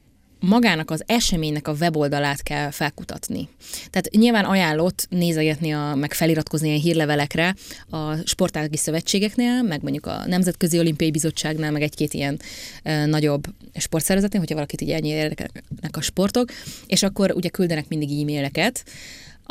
magának 0.41 0.91
az 0.91 1.03
eseménynek 1.07 1.69
a 1.69 1.75
weboldalát 1.81 2.43
kell 2.43 2.71
felkutatni. 2.71 3.49
Tehát 3.91 4.11
nyilván 4.11 4.45
ajánlott 4.45 5.07
nézegetni, 5.11 5.73
a, 5.73 5.95
meg 5.95 6.13
feliratkozni 6.13 6.75
a 6.75 6.81
hírlevelekre 6.81 7.55
a 7.91 8.17
sportági 8.25 8.77
szövetségeknél, 8.77 9.63
meg 9.63 9.83
mondjuk 9.83 10.07
a 10.07 10.27
Nemzetközi 10.27 10.79
Olimpiai 10.79 11.11
Bizottságnál, 11.11 11.71
meg 11.71 11.83
egy-két 11.83 12.15
ilyen 12.15 12.41
e, 12.83 13.07
nagyobb 13.07 13.45
sportszervezetnél, 13.75 14.41
hogyha 14.41 14.55
valakit 14.55 14.81
így 14.81 14.91
ennyi 14.91 15.09
érdekelnek 15.09 15.97
a 15.97 16.01
sportok, 16.01 16.51
és 16.87 17.03
akkor 17.03 17.33
ugye 17.35 17.49
küldenek 17.49 17.89
mindig 17.89 18.21
e-maileket, 18.21 18.85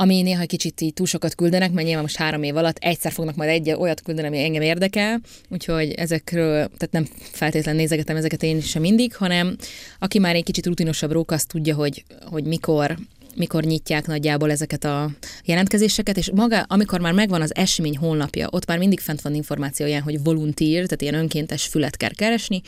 ami 0.02 0.22
néha 0.22 0.46
kicsit 0.46 0.82
így 0.82 0.94
túl 0.94 1.06
sokat 1.06 1.36
küldenek, 1.36 1.72
mert 1.72 1.86
nyilván 1.86 2.04
most 2.04 2.16
három 2.16 2.44
év 2.44 2.56
alatt 2.56 2.78
egyszer 2.78 3.12
fognak 3.12 3.36
majd 3.36 3.50
egy 3.50 3.72
olyat 3.72 4.02
küldeni, 4.02 4.28
ami 4.28 4.44
engem 4.44 4.62
érdekel, 4.62 5.22
úgyhogy 5.50 5.92
ezekről, 5.92 6.54
tehát 6.54 6.90
nem 6.92 7.08
feltétlenül 7.32 7.82
nézegetem 7.82 8.16
ezeket 8.16 8.44
én 8.44 8.62
sem 8.62 8.82
mindig, 8.82 9.16
hanem 9.16 9.56
aki 10.00 10.20
már 10.20 10.36
egy 10.36 10.44
kicsit 10.44 10.66
rutinosabb 10.66 11.12
rók, 11.12 11.32
azt 11.32 11.48
tudja, 11.48 11.76
hogy, 11.76 12.04
hogy 12.26 12.44
mikor 12.44 12.98
mikor 13.36 13.64
nyitják 13.64 14.08
nagyjából 14.08 14.52
ezeket 14.52 14.84
a 14.84 15.10
jelentkezéseket, 15.46 16.18
és 16.18 16.32
maga, 16.36 16.60
amikor 16.60 17.00
már 17.00 17.14
megvan 17.14 17.42
az 17.42 17.56
esemény 17.56 17.98
honlapja, 17.98 18.48
ott 18.52 18.66
már 18.66 18.78
mindig 18.78 19.00
fent 19.00 19.22
van 19.22 19.36
információ 19.36 19.86
ilyen, 19.86 20.02
hogy 20.02 20.24
volunteer, 20.24 20.72
tehát 20.72 21.02
ilyen 21.02 21.14
önkéntes 21.14 21.64
fület 21.64 21.98
kell 21.98 22.14
keresni, 22.14 22.62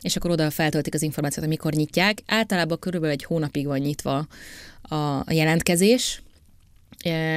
és 0.00 0.16
akkor 0.16 0.30
oda 0.30 0.50
feltöltik 0.50 0.94
az 0.94 1.02
információt, 1.02 1.44
hogy 1.44 1.56
mikor 1.56 1.72
nyitják. 1.72 2.22
Általában 2.26 2.78
körülbelül 2.78 3.14
egy 3.14 3.24
hónapig 3.24 3.66
van 3.66 3.78
nyitva 3.78 4.26
a 4.82 5.32
jelentkezés, 5.32 6.22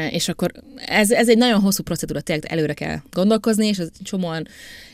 és 0.10 0.28
akkor 0.28 0.52
ez, 0.76 1.12
ez 1.12 1.30
egy 1.30 1.38
nagyon 1.38 1.62
hosszú 1.62 1.84
procedúra, 1.84 2.22
tényleg 2.22 2.52
előre 2.52 2.74
kell 2.74 2.98
gondolkozni, 3.12 3.68
és 3.68 3.80
az 3.80 3.92
csomóan 4.04 4.48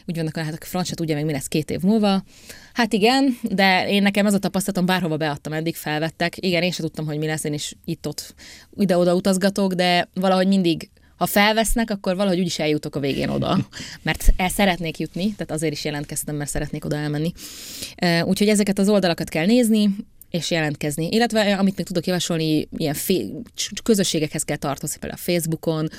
úgy 0.06 0.16
vannak, 0.16 0.38
hát 0.38 0.54
a 0.54 0.66
francia 0.66 0.96
tudja 0.96 1.16
meg, 1.16 1.26
mi 1.26 1.32
lesz 1.32 1.48
két 1.48 1.72
év 1.72 1.82
múlva. 1.82 2.24
Hát 2.74 2.94
igen, 2.94 3.38
de 3.42 3.90
én 3.90 4.02
nekem 4.02 4.26
ez 4.26 4.34
a 4.34 4.40
tapasztalatom, 4.40 4.86
bárhova 4.86 5.18
beadtam, 5.18 5.54
eddig 5.54 5.76
felvettek. 5.76 6.46
Igen, 6.46 6.64
én 6.64 6.72
sem 6.72 6.86
tudtam, 6.86 7.06
hogy 7.06 7.18
mi 7.18 7.26
lesz, 7.26 7.44
én 7.44 7.54
is 7.54 7.76
itt-ott 7.86 8.36
ide-oda 8.78 9.16
utazgatok, 9.16 9.74
de 9.74 10.10
valahogy 10.14 10.48
mindig 10.48 10.90
ha 11.18 11.26
felvesznek, 11.26 11.90
akkor 11.90 12.16
valahogy 12.16 12.40
úgyis 12.40 12.60
eljutok 12.60 12.96
a 12.96 13.00
végén 13.00 13.30
oda, 13.30 13.68
mert 14.04 14.34
el 14.38 14.50
szeretnék 14.50 14.98
jutni, 14.98 15.24
tehát 15.32 15.52
azért 15.52 15.74
is 15.74 15.86
jelentkeztem, 15.86 16.36
mert 16.36 16.50
szeretnék 16.50 16.86
oda 16.86 16.96
elmenni. 16.96 17.32
Úgyhogy 18.24 18.48
ezeket 18.48 18.80
az 18.80 18.90
oldalakat 18.90 19.30
kell 19.30 19.46
nézni, 19.46 19.96
és 20.30 20.52
jelentkezni. 20.52 21.08
Illetve 21.12 21.46
eh, 21.46 21.60
amit 21.60 21.78
még 21.78 21.86
tudok 21.86 22.06
javasolni, 22.06 22.68
ilyen 22.78 22.94
fé- 22.94 23.32
közösségekhez 23.84 24.44
kell 24.44 24.58
tartozni, 24.58 25.00
például 25.00 25.22
a 25.22 25.32
Facebookon, 25.32 25.90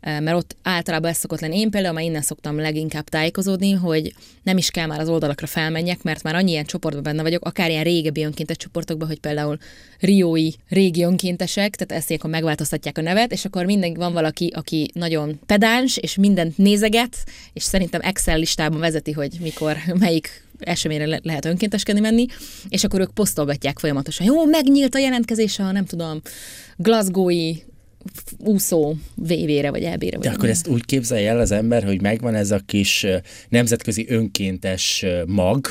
eh, 0.00 0.20
mert 0.20 0.36
ott 0.36 0.56
általában 0.62 1.10
ez 1.10 1.16
szokott 1.16 1.40
lenni. 1.40 1.58
Én 1.58 1.70
például 1.70 1.94
már 1.94 2.04
innen 2.04 2.22
szoktam 2.22 2.56
leginkább 2.56 3.08
tájékozódni, 3.08 3.72
hogy 3.72 4.14
nem 4.42 4.56
is 4.56 4.70
kell 4.70 4.86
már 4.86 5.00
az 5.00 5.08
oldalakra 5.08 5.46
felmenjek, 5.46 6.02
mert 6.02 6.22
már 6.22 6.34
annyi 6.34 6.50
ilyen 6.50 6.64
csoportban 6.64 7.02
benne 7.02 7.22
vagyok, 7.22 7.44
akár 7.44 7.70
ilyen 7.70 7.84
régebbi 7.84 8.24
önkéntes 8.24 8.56
csoportokban, 8.56 9.08
hogy 9.08 9.20
például 9.20 9.58
riói 9.98 10.50
régi 10.68 11.02
önkéntesek, 11.02 11.76
tehát 11.76 12.02
ezt 12.02 12.10
akkor 12.10 12.30
megváltoztatják 12.30 12.98
a 12.98 13.00
nevet, 13.00 13.32
és 13.32 13.44
akkor 13.44 13.64
minden 13.64 13.94
van 13.94 14.12
valaki, 14.12 14.52
aki 14.54 14.90
nagyon 14.92 15.40
pedáns, 15.46 15.96
és 15.96 16.16
mindent 16.16 16.58
nézeget, 16.58 17.16
és 17.52 17.62
szerintem 17.62 18.00
Excel 18.00 18.38
listában 18.38 18.80
vezeti, 18.80 19.12
hogy 19.12 19.36
mikor, 19.40 19.76
melyik 19.98 20.48
eseményre 20.60 21.06
le- 21.06 21.20
lehet 21.22 21.44
önkénteskedni 21.44 22.00
menni, 22.00 22.26
és 22.68 22.84
akkor 22.84 23.00
ők 23.00 23.10
posztolgatják 23.10 23.78
folyamatosan. 23.78 24.26
Jó, 24.26 24.44
megnyílt 24.44 24.94
a 24.94 24.98
jelentkezés 24.98 25.58
a, 25.58 25.72
nem 25.72 25.84
tudom, 25.84 26.20
Glasgowi 26.76 27.62
úszó 28.38 28.94
VV-re, 29.14 29.70
vagy 29.70 29.82
EB-re. 29.82 30.18
De 30.18 30.30
akkor 30.30 30.48
ezt 30.48 30.66
úgy 30.66 30.84
képzelje 30.84 31.30
el 31.30 31.40
az 31.40 31.50
ember, 31.50 31.84
hogy 31.84 32.00
megvan 32.00 32.34
ez 32.34 32.50
a 32.50 32.60
kis 32.66 33.06
nemzetközi 33.48 34.06
önkéntes 34.08 35.04
mag, 35.26 35.66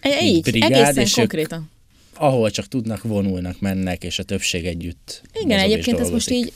e, 0.00 0.24
így, 0.24 0.42
brigád, 0.42 0.72
egészen 0.72 1.02
és 1.02 1.12
konkrétan. 1.12 1.58
Ők, 1.58 1.72
ahol 2.20 2.50
csak 2.50 2.68
tudnak, 2.68 3.02
vonulnak, 3.02 3.60
mennek, 3.60 4.04
és 4.04 4.18
a 4.18 4.22
többség 4.22 4.66
együtt 4.66 5.22
Igen, 5.42 5.58
egyébként 5.58 6.00
ez 6.00 6.10
most 6.10 6.30
így 6.30 6.52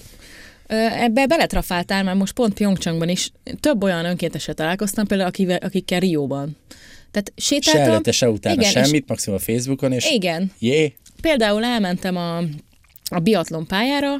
Ebbe 0.68 1.26
beletrafáltál, 1.26 2.02
mert 2.02 2.18
most 2.18 2.32
pont 2.32 2.54
Pyeongchangban 2.54 3.08
is 3.08 3.30
több 3.61 3.82
olyan 3.82 4.04
önkéntesre 4.04 4.52
találkoztam, 4.52 5.06
például 5.06 5.28
akivel, 5.28 5.58
akikkel 5.58 6.00
Rióban. 6.00 6.56
Tehát 7.11 7.33
sétáltam. 7.37 7.85
Se 7.85 7.91
előtte, 7.91 8.12
se 8.12 8.29
utána 8.29 8.61
igen, 8.61 8.71
semmit, 8.71 9.09
maximum 9.09 9.38
a 9.38 9.43
Facebookon, 9.43 9.93
és 9.93 10.11
igen. 10.11 10.53
jé. 10.59 10.95
Például 11.21 11.65
elmentem 11.65 12.17
a, 12.17 12.38
a 13.11 13.19
biatlon 13.23 13.67
pályára, 13.67 14.17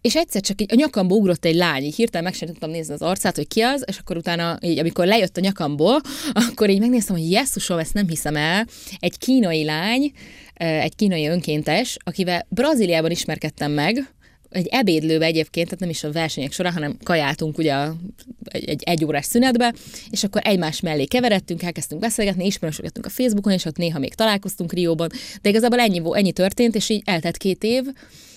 és 0.00 0.16
egyszer 0.16 0.40
csak 0.40 0.60
így 0.60 0.72
a 0.72 0.76
nyakamba 0.76 1.14
ugrott 1.14 1.44
egy 1.44 1.54
lány, 1.54 1.82
így 1.82 1.94
hirtelen 1.94 2.24
meg 2.24 2.34
sem 2.34 2.48
tudtam 2.48 2.70
nézni 2.70 2.94
az 2.94 3.02
arcát, 3.02 3.36
hogy 3.36 3.48
ki 3.48 3.60
az, 3.60 3.84
és 3.86 3.98
akkor 3.98 4.16
utána, 4.16 4.58
így, 4.60 4.78
amikor 4.78 5.06
lejött 5.06 5.36
a 5.36 5.40
nyakamból, 5.40 6.00
akkor 6.48 6.70
így 6.70 6.80
megnéztem, 6.80 7.16
hogy 7.16 7.30
jesszusom, 7.30 7.78
ezt 7.78 7.94
nem 7.94 8.08
hiszem 8.08 8.36
el. 8.36 8.66
Egy 8.98 9.18
kínai 9.18 9.64
lány, 9.64 10.12
egy 10.54 10.94
kínai 10.94 11.26
önkéntes, 11.26 11.96
akivel 12.04 12.46
Brazíliában 12.48 13.10
ismerkedtem 13.10 13.72
meg, 13.72 14.12
egy 14.50 14.66
ebédlőbe 14.70 15.24
egyébként, 15.24 15.66
tehát 15.66 15.80
nem 15.80 15.90
is 15.90 16.04
a 16.04 16.12
versenyek 16.12 16.52
során, 16.52 16.72
hanem 16.72 16.96
kajáltunk 17.02 17.58
ugye 17.58 17.74
a, 17.74 17.96
egy, 18.44 18.68
egy 18.68 18.82
egyórás 18.84 19.24
szünetbe, 19.24 19.74
és 20.10 20.24
akkor 20.24 20.40
egymás 20.44 20.80
mellé 20.80 21.04
keveredtünk, 21.04 21.62
elkezdtünk 21.62 22.00
beszélgetni, 22.00 22.46
ismerősödtünk 22.46 23.06
a 23.06 23.10
Facebookon, 23.10 23.52
és 23.52 23.64
ott 23.64 23.76
néha 23.76 23.98
még 23.98 24.14
találkoztunk 24.14 24.72
Rióban, 24.72 25.08
de 25.42 25.48
igazából 25.48 25.78
ennyi, 25.78 26.02
ennyi 26.12 26.32
történt, 26.32 26.74
és 26.74 26.88
így 26.88 27.02
eltelt 27.04 27.36
két 27.36 27.64
év, 27.64 27.84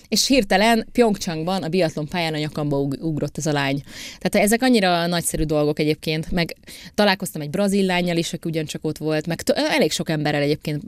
és 0.08 0.26
hirtelen 0.26 0.88
Pyeongchangban 0.92 1.62
a 1.62 1.68
biatlon 1.68 2.08
pályán 2.08 2.34
a 2.34 2.38
nyakamba 2.38 2.78
ugrott 2.80 3.38
ez 3.38 3.46
a 3.46 3.52
lány. 3.52 3.82
Tehát 4.18 4.46
ezek 4.46 4.62
annyira 4.62 5.06
nagyszerű 5.06 5.42
dolgok 5.42 5.78
egyébként, 5.78 6.30
meg 6.30 6.56
találkoztam 6.94 7.40
egy 7.40 7.50
brazil 7.50 7.86
lányjal 7.86 8.16
is, 8.16 8.32
aki 8.32 8.48
ugyancsak 8.48 8.84
ott 8.84 8.98
volt, 8.98 9.26
meg 9.26 9.42
elég 9.54 9.92
sok 9.92 10.08
emberrel 10.08 10.42
egyébként 10.42 10.82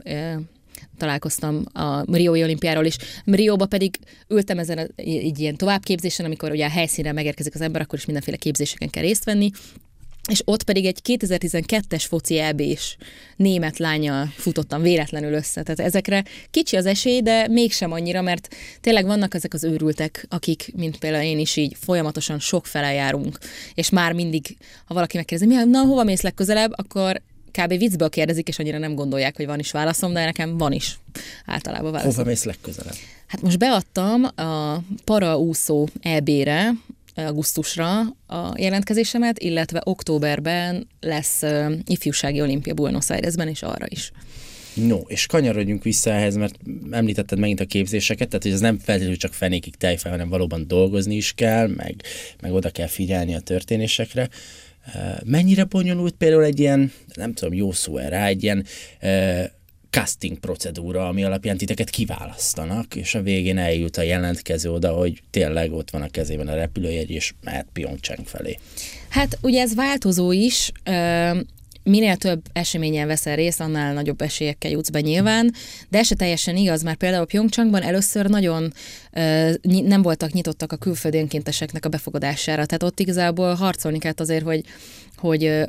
találkoztam 0.97 1.63
a 1.73 2.15
Riói 2.15 2.43
olimpiáról 2.43 2.85
is. 2.85 2.97
Rióba 3.25 3.65
pedig 3.65 3.97
ültem 4.27 4.59
ezen 4.59 4.77
a, 4.77 4.85
egy 4.95 5.39
ilyen 5.39 5.55
továbbképzésen, 5.55 6.25
amikor 6.25 6.51
ugye 6.51 6.65
a 6.65 6.69
helyszínre 6.69 7.11
megérkezik 7.11 7.55
az 7.55 7.61
ember, 7.61 7.81
akkor 7.81 7.99
is 7.99 8.05
mindenféle 8.05 8.37
képzéseken 8.37 8.89
kell 8.89 9.03
részt 9.03 9.23
venni, 9.23 9.51
és 10.29 10.41
ott 10.45 10.63
pedig 10.63 10.85
egy 10.85 10.99
2012-es 11.03 12.03
foci 12.07 12.39
eb 12.39 12.61
német 13.35 13.77
lánya 13.77 14.25
futottam 14.35 14.81
véletlenül 14.81 15.33
össze. 15.33 15.63
Tehát 15.63 15.79
ezekre 15.79 16.23
kicsi 16.51 16.75
az 16.75 16.85
esély, 16.85 17.21
de 17.21 17.47
mégsem 17.47 17.91
annyira, 17.91 18.21
mert 18.21 18.55
tényleg 18.81 19.05
vannak 19.05 19.33
ezek 19.33 19.53
az 19.53 19.63
őrültek, 19.63 20.25
akik, 20.29 20.71
mint 20.75 20.97
például 20.97 21.23
én 21.23 21.39
is 21.39 21.55
így 21.55 21.75
folyamatosan 21.79 22.39
sok 22.39 22.65
fele 22.65 22.93
járunk, 22.93 23.37
és 23.73 23.89
már 23.89 24.13
mindig, 24.13 24.57
ha 24.85 24.93
valaki 24.93 25.17
megkérdezi, 25.17 25.63
na 25.65 25.81
hova 25.81 26.03
mész 26.03 26.21
legközelebb, 26.21 26.71
akkor 26.75 27.21
kb. 27.61 27.77
viccből 27.77 28.09
kérdezik, 28.09 28.47
és 28.47 28.59
annyira 28.59 28.77
nem 28.77 28.95
gondolják, 28.95 29.35
hogy 29.35 29.45
van 29.45 29.59
is 29.59 29.71
válaszom, 29.71 30.13
de 30.13 30.25
nekem 30.25 30.57
van 30.57 30.71
is 30.71 30.99
általában 31.45 31.91
válaszom. 31.91 32.11
Hova 32.15 32.23
mész 32.29 32.43
legközelebb? 32.43 32.95
Hát 33.27 33.41
most 33.41 33.57
beadtam 33.57 34.23
a 34.23 34.79
paraúszó 35.03 35.87
EB-re, 36.01 36.71
augusztusra 37.15 37.99
a 38.27 38.53
jelentkezésemet, 38.55 39.39
illetve 39.39 39.81
októberben 39.83 40.87
lesz 40.99 41.41
ifjúsági 41.85 42.41
olimpia 42.41 42.73
Buenos 42.73 43.09
Airesben, 43.09 43.47
és 43.47 43.61
arra 43.61 43.85
is. 43.89 44.11
No, 44.73 44.97
és 45.07 45.25
kanyarodjunk 45.25 45.83
vissza 45.83 46.09
ehhez, 46.09 46.35
mert 46.35 46.55
említetted 46.91 47.39
megint 47.39 47.59
a 47.59 47.65
képzéseket, 47.65 48.27
tehát 48.27 48.43
hogy 48.43 48.51
ez 48.51 48.59
nem 48.59 48.77
feltétlenül 48.77 49.17
csak 49.17 49.33
fenékig 49.33 49.75
tejfel, 49.75 50.11
hanem 50.11 50.29
valóban 50.29 50.67
dolgozni 50.67 51.15
is 51.15 51.33
kell, 51.33 51.67
meg, 51.67 51.95
meg 52.41 52.53
oda 52.53 52.69
kell 52.69 52.87
figyelni 52.87 53.35
a 53.35 53.39
történésekre. 53.39 54.29
Mennyire 55.23 55.63
bonyolult 55.63 56.13
például 56.13 56.43
egy 56.43 56.59
ilyen, 56.59 56.91
nem 57.13 57.33
tudom, 57.33 57.53
jó 57.53 57.71
szó 57.71 57.97
rá, 57.97 58.25
egy 58.25 58.43
ilyen 58.43 58.65
casting 59.89 60.39
procedúra, 60.39 61.07
ami 61.07 61.23
alapján 61.23 61.57
titeket 61.57 61.89
kiválasztanak, 61.89 62.95
és 62.95 63.15
a 63.15 63.21
végén 63.21 63.57
eljut 63.57 63.97
a 63.97 64.01
jelentkező 64.01 64.71
oda, 64.71 64.91
hogy 64.91 65.21
tényleg 65.29 65.73
ott 65.73 65.89
van 65.89 66.01
a 66.01 66.09
kezében 66.09 66.47
a 66.47 66.55
repülőjegy, 66.55 67.09
és 67.09 67.33
mehet 67.43 67.67
Pyeongchang 67.73 68.27
felé. 68.27 68.57
Hát 69.09 69.37
ugye 69.41 69.61
ez 69.61 69.75
változó 69.75 70.31
is 70.31 70.71
minél 71.85 72.15
több 72.15 72.41
eseményen 72.53 73.07
veszel 73.07 73.35
részt, 73.35 73.59
annál 73.59 73.93
nagyobb 73.93 74.21
esélyekkel 74.21 74.71
jutsz 74.71 74.89
be 74.89 75.01
nyilván, 75.01 75.53
de 75.89 75.97
ez 75.97 76.07
se 76.07 76.15
teljesen 76.15 76.55
igaz, 76.55 76.81
mert 76.81 76.97
például 76.97 77.25
Pyeongchangban 77.25 77.81
először 77.81 78.25
nagyon 78.25 78.73
uh, 79.11 79.53
nem 79.63 80.01
voltak 80.01 80.31
nyitottak 80.31 80.71
a 80.71 80.77
külföldi 80.77 81.17
önkénteseknek 81.17 81.85
a 81.85 81.89
befogadására, 81.89 82.65
tehát 82.65 82.83
ott 82.83 82.99
igazából 82.99 83.53
harcolni 83.53 83.97
kellett 83.97 84.19
azért, 84.19 84.43
hogy, 84.43 84.63
hogy 85.15 85.63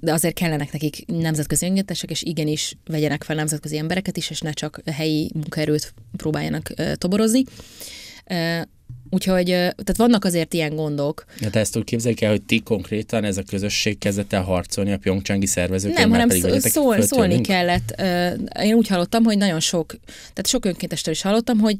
de 0.00 0.12
azért 0.12 0.34
kellenek 0.34 0.72
nekik 0.72 1.04
nemzetközi 1.06 1.66
önkéntesek, 1.66 2.10
és 2.10 2.22
igenis 2.22 2.76
vegyenek 2.86 3.22
fel 3.22 3.36
nemzetközi 3.36 3.78
embereket 3.78 4.16
is, 4.16 4.30
és 4.30 4.40
ne 4.40 4.52
csak 4.52 4.80
helyi 4.92 5.30
munkaerőt 5.34 5.94
próbáljanak 6.16 6.70
uh, 6.78 6.92
toborozni. 6.92 7.44
Uh, 8.30 8.60
Úgyhogy 9.14 9.46
tehát 9.46 9.96
vannak 9.96 10.24
azért 10.24 10.54
ilyen 10.54 10.74
gondok. 10.74 11.24
Ja, 11.38 11.50
te 11.50 11.58
ezt 11.58 11.76
úgy 11.76 11.84
képzeljük 11.84 12.20
el, 12.20 12.30
hogy 12.30 12.42
ti 12.42 12.60
konkrétan 12.60 13.24
ez 13.24 13.36
a 13.36 13.42
közösség 13.42 13.98
kezdett 13.98 14.32
el 14.32 14.42
harcolni 14.42 14.92
a 14.92 14.98
pyeongchangi 14.98 15.46
szervezőkkel? 15.46 16.06
Nem, 16.06 16.10
hanem 16.10 16.28
szól, 16.60 17.00
szólni 17.00 17.40
kellett. 17.40 18.02
Én 18.62 18.74
úgy 18.74 18.88
hallottam, 18.88 19.24
hogy 19.24 19.38
nagyon 19.38 19.60
sok, 19.60 19.96
tehát 20.06 20.46
sok 20.46 20.64
önkéntestől 20.64 21.14
is 21.14 21.22
hallottam, 21.22 21.58
hogy 21.58 21.76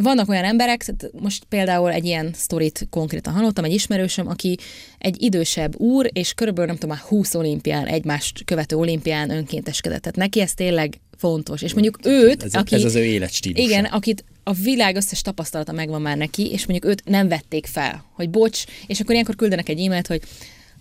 vannak 0.00 0.28
olyan 0.28 0.44
emberek, 0.44 0.84
most 1.12 1.44
például 1.48 1.92
egy 1.92 2.04
ilyen 2.04 2.30
sztorit 2.34 2.86
konkrétan 2.90 3.32
hallottam, 3.32 3.64
egy 3.64 3.74
ismerősöm, 3.74 4.28
aki 4.28 4.58
egy 4.98 5.22
idősebb 5.22 5.76
úr, 5.76 6.10
és 6.12 6.32
körülbelül 6.32 6.70
nem 6.70 6.78
tudom, 6.78 6.96
már 6.96 7.04
20 7.04 7.34
olimpián, 7.34 7.86
egymást 7.86 8.44
követő 8.44 8.76
olimpián 8.76 9.30
önkénteskedett. 9.30 10.00
Tehát 10.00 10.16
neki 10.16 10.40
ez 10.40 10.54
tényleg 10.54 11.00
fontos. 11.16 11.62
És 11.62 11.72
mondjuk 11.72 11.98
őt, 12.04 12.42
ez, 12.42 12.54
aki... 12.54 12.74
Ez 12.74 12.84
az 12.84 12.94
ő 12.94 13.04
életstílusa. 13.04 13.62
Igen, 13.62 13.84
akit 13.84 14.24
a 14.50 14.62
világ 14.62 14.96
összes 14.96 15.22
tapasztalata 15.22 15.72
megvan 15.72 16.02
már 16.02 16.16
neki, 16.16 16.50
és 16.50 16.66
mondjuk 16.66 16.92
őt 16.92 17.02
nem 17.04 17.28
vették 17.28 17.66
fel, 17.66 18.04
hogy 18.12 18.30
bocs, 18.30 18.64
és 18.86 19.00
akkor 19.00 19.12
ilyenkor 19.12 19.36
küldenek 19.36 19.68
egy 19.68 19.80
e-mailt, 19.80 20.06
hogy 20.06 20.22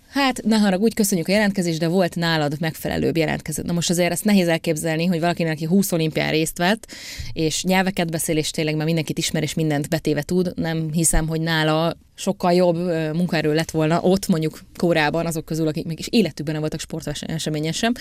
Hát, 0.09 0.43
ne 0.43 0.57
haragudj, 0.57 0.93
köszönjük 0.93 1.27
a 1.27 1.31
jelentkezést, 1.31 1.79
de 1.79 1.87
volt 1.87 2.15
nálad 2.15 2.55
megfelelőbb 2.59 3.17
jelentkező. 3.17 3.63
Na 3.65 3.73
most 3.73 3.89
azért 3.89 4.11
ezt 4.11 4.23
nehéz 4.23 4.47
elképzelni, 4.47 5.05
hogy 5.05 5.19
valakinek, 5.19 5.51
aki 5.51 5.65
20 5.65 5.91
olimpián 5.91 6.31
részt 6.31 6.57
vett, 6.57 6.91
és 7.33 7.63
nyelveket 7.63 8.11
beszél, 8.11 8.37
és 8.37 8.51
tényleg 8.51 8.75
már 8.75 8.85
mindenkit 8.85 9.17
ismer, 9.17 9.43
és 9.43 9.53
mindent 9.53 9.89
betéve 9.89 10.21
tud, 10.21 10.51
nem 10.55 10.91
hiszem, 10.91 11.27
hogy 11.27 11.41
nála 11.41 11.97
sokkal 12.19 12.53
jobb 12.53 12.75
munkaerő 13.13 13.53
lett 13.53 13.71
volna 13.71 14.01
ott, 14.01 14.27
mondjuk 14.27 14.59
kórában, 14.75 15.25
azok 15.25 15.45
közül, 15.45 15.67
akik 15.67 15.85
még 15.85 15.99
is 15.99 16.07
életükben 16.09 16.51
nem 16.53 16.61
voltak 16.61 16.79
sporteseményen 16.79 17.71
sem. 17.71 17.93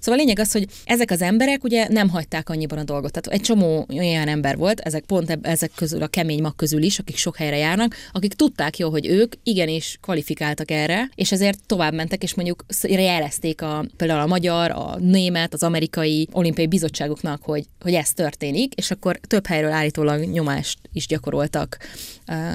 Szóval 0.00 0.20
a 0.20 0.22
lényeg 0.22 0.38
az, 0.38 0.52
hogy 0.52 0.66
ezek 0.84 1.10
az 1.10 1.22
emberek 1.22 1.64
ugye 1.64 1.88
nem 1.88 2.08
hagyták 2.08 2.48
annyiban 2.48 2.78
a 2.78 2.84
dolgot. 2.84 3.12
Tehát 3.12 3.40
egy 3.40 3.46
csomó 3.46 3.86
olyan 3.98 4.28
ember 4.28 4.56
volt, 4.56 4.80
ezek 4.80 5.04
pont 5.04 5.38
ezek 5.42 5.70
közül 5.74 6.02
a 6.02 6.06
kemény 6.06 6.42
mag 6.42 6.56
közül 6.56 6.82
is, 6.82 6.98
akik 6.98 7.16
sok 7.16 7.36
helyre 7.36 7.56
járnak, 7.56 7.94
akik 8.12 8.34
tudták 8.34 8.78
jó, 8.78 8.90
hogy 8.90 9.06
ők 9.06 9.32
igenis 9.42 9.98
kvalifikáltak 10.00 10.70
erre, 10.70 11.10
és 11.14 11.32
ezért 11.32 11.58
tovább 11.66 11.94
mentek, 11.94 12.22
és 12.22 12.34
mondjuk 12.34 12.64
jelezték 12.82 13.62
a, 13.62 13.84
például 13.96 14.20
a 14.20 14.26
magyar, 14.26 14.70
a 14.70 14.96
német, 14.98 15.54
az 15.54 15.62
amerikai 15.62 16.28
olimpiai 16.32 16.66
bizottságoknak, 16.66 17.42
hogy, 17.42 17.64
hogy 17.80 17.94
ez 17.94 18.12
történik, 18.12 18.74
és 18.74 18.90
akkor 18.90 19.20
több 19.26 19.46
helyről 19.46 19.70
állítólag 19.70 20.24
nyomást 20.24 20.78
is 20.92 21.06
gyakoroltak. 21.06 21.78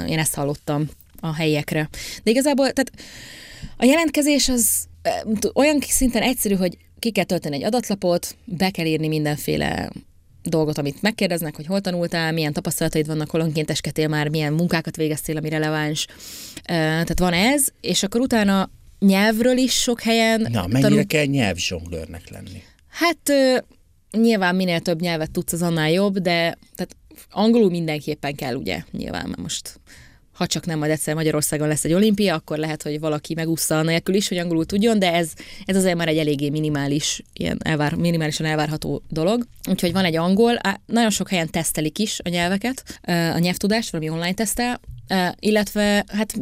Én 0.07 0.19
ezt 0.19 0.35
hallottam 0.35 0.89
a 1.21 1.33
helyekre. 1.33 1.89
De 2.23 2.31
igazából, 2.31 2.71
tehát 2.71 2.91
a 3.77 3.85
jelentkezés 3.85 4.49
az 4.49 4.87
olyan 5.53 5.79
szinten 5.81 6.21
egyszerű, 6.21 6.55
hogy 6.55 6.77
ki 6.99 7.11
kell 7.11 7.23
tölteni 7.23 7.55
egy 7.55 7.63
adatlapot, 7.63 8.35
be 8.45 8.69
kell 8.69 8.85
írni 8.85 9.07
mindenféle 9.07 9.91
dolgot, 10.43 10.77
amit 10.77 11.01
megkérdeznek, 11.01 11.55
hogy 11.55 11.65
hol 11.65 11.81
tanultál, 11.81 12.31
milyen 12.31 12.53
tapasztalataid 12.53 13.07
vannak, 13.07 13.29
hol 13.29 13.41
önkénteskedtél 13.41 14.07
már, 14.07 14.27
milyen 14.27 14.53
munkákat 14.53 14.95
végeztél, 14.95 15.37
ami 15.37 15.49
releváns. 15.49 16.07
Tehát 16.63 17.19
van 17.19 17.33
ez, 17.33 17.67
és 17.81 18.03
akkor 18.03 18.21
utána 18.21 18.69
nyelvről 18.99 19.57
is 19.57 19.73
sok 19.73 20.01
helyen... 20.01 20.47
Na, 20.51 20.67
mennyire 20.67 20.89
tanul... 20.89 21.05
kell 21.05 21.25
nyelvzsonglőrnek 21.25 22.29
lenni? 22.29 22.63
Hát 22.87 23.31
nyilván 24.11 24.55
minél 24.55 24.79
több 24.79 25.01
nyelvet 25.01 25.31
tudsz, 25.31 25.53
az 25.53 25.61
annál 25.61 25.91
jobb, 25.91 26.17
de 26.17 26.57
tehát 26.75 26.95
angolul 27.31 27.69
mindenképpen 27.69 28.35
kell, 28.35 28.55
ugye, 28.55 28.83
nyilván, 28.91 29.25
mert 29.25 29.41
most 29.41 29.79
ha 30.41 30.47
csak 30.47 30.65
nem 30.65 30.79
majd 30.79 30.91
egyszer 30.91 31.15
Magyarországon 31.15 31.67
lesz 31.67 31.83
egy 31.83 31.93
olimpia, 31.93 32.35
akkor 32.35 32.57
lehet, 32.57 32.83
hogy 32.83 32.99
valaki 32.99 33.33
megúszta 33.33 33.81
nélkül 33.81 34.15
is, 34.15 34.27
hogy 34.27 34.37
angolul 34.37 34.65
tudjon, 34.65 34.99
de 34.99 35.13
ez, 35.13 35.31
ez 35.65 35.75
azért 35.75 35.95
már 35.95 36.07
egy 36.07 36.17
eléggé 36.17 36.49
minimális, 36.49 37.23
ilyen 37.33 37.57
elvár, 37.63 37.93
minimálisan 37.93 38.45
elvárható 38.45 39.01
dolog. 39.09 39.47
Úgyhogy 39.69 39.91
van 39.91 40.05
egy 40.05 40.15
angol, 40.15 40.59
nagyon 40.85 41.09
sok 41.09 41.29
helyen 41.29 41.49
tesztelik 41.49 41.99
is 41.99 42.19
a 42.23 42.29
nyelveket, 42.29 42.99
a 43.07 43.37
nyelvtudást, 43.37 43.91
valami 43.91 44.09
online 44.09 44.33
tesztel, 44.33 44.79
illetve 45.39 46.05
hát 46.07 46.33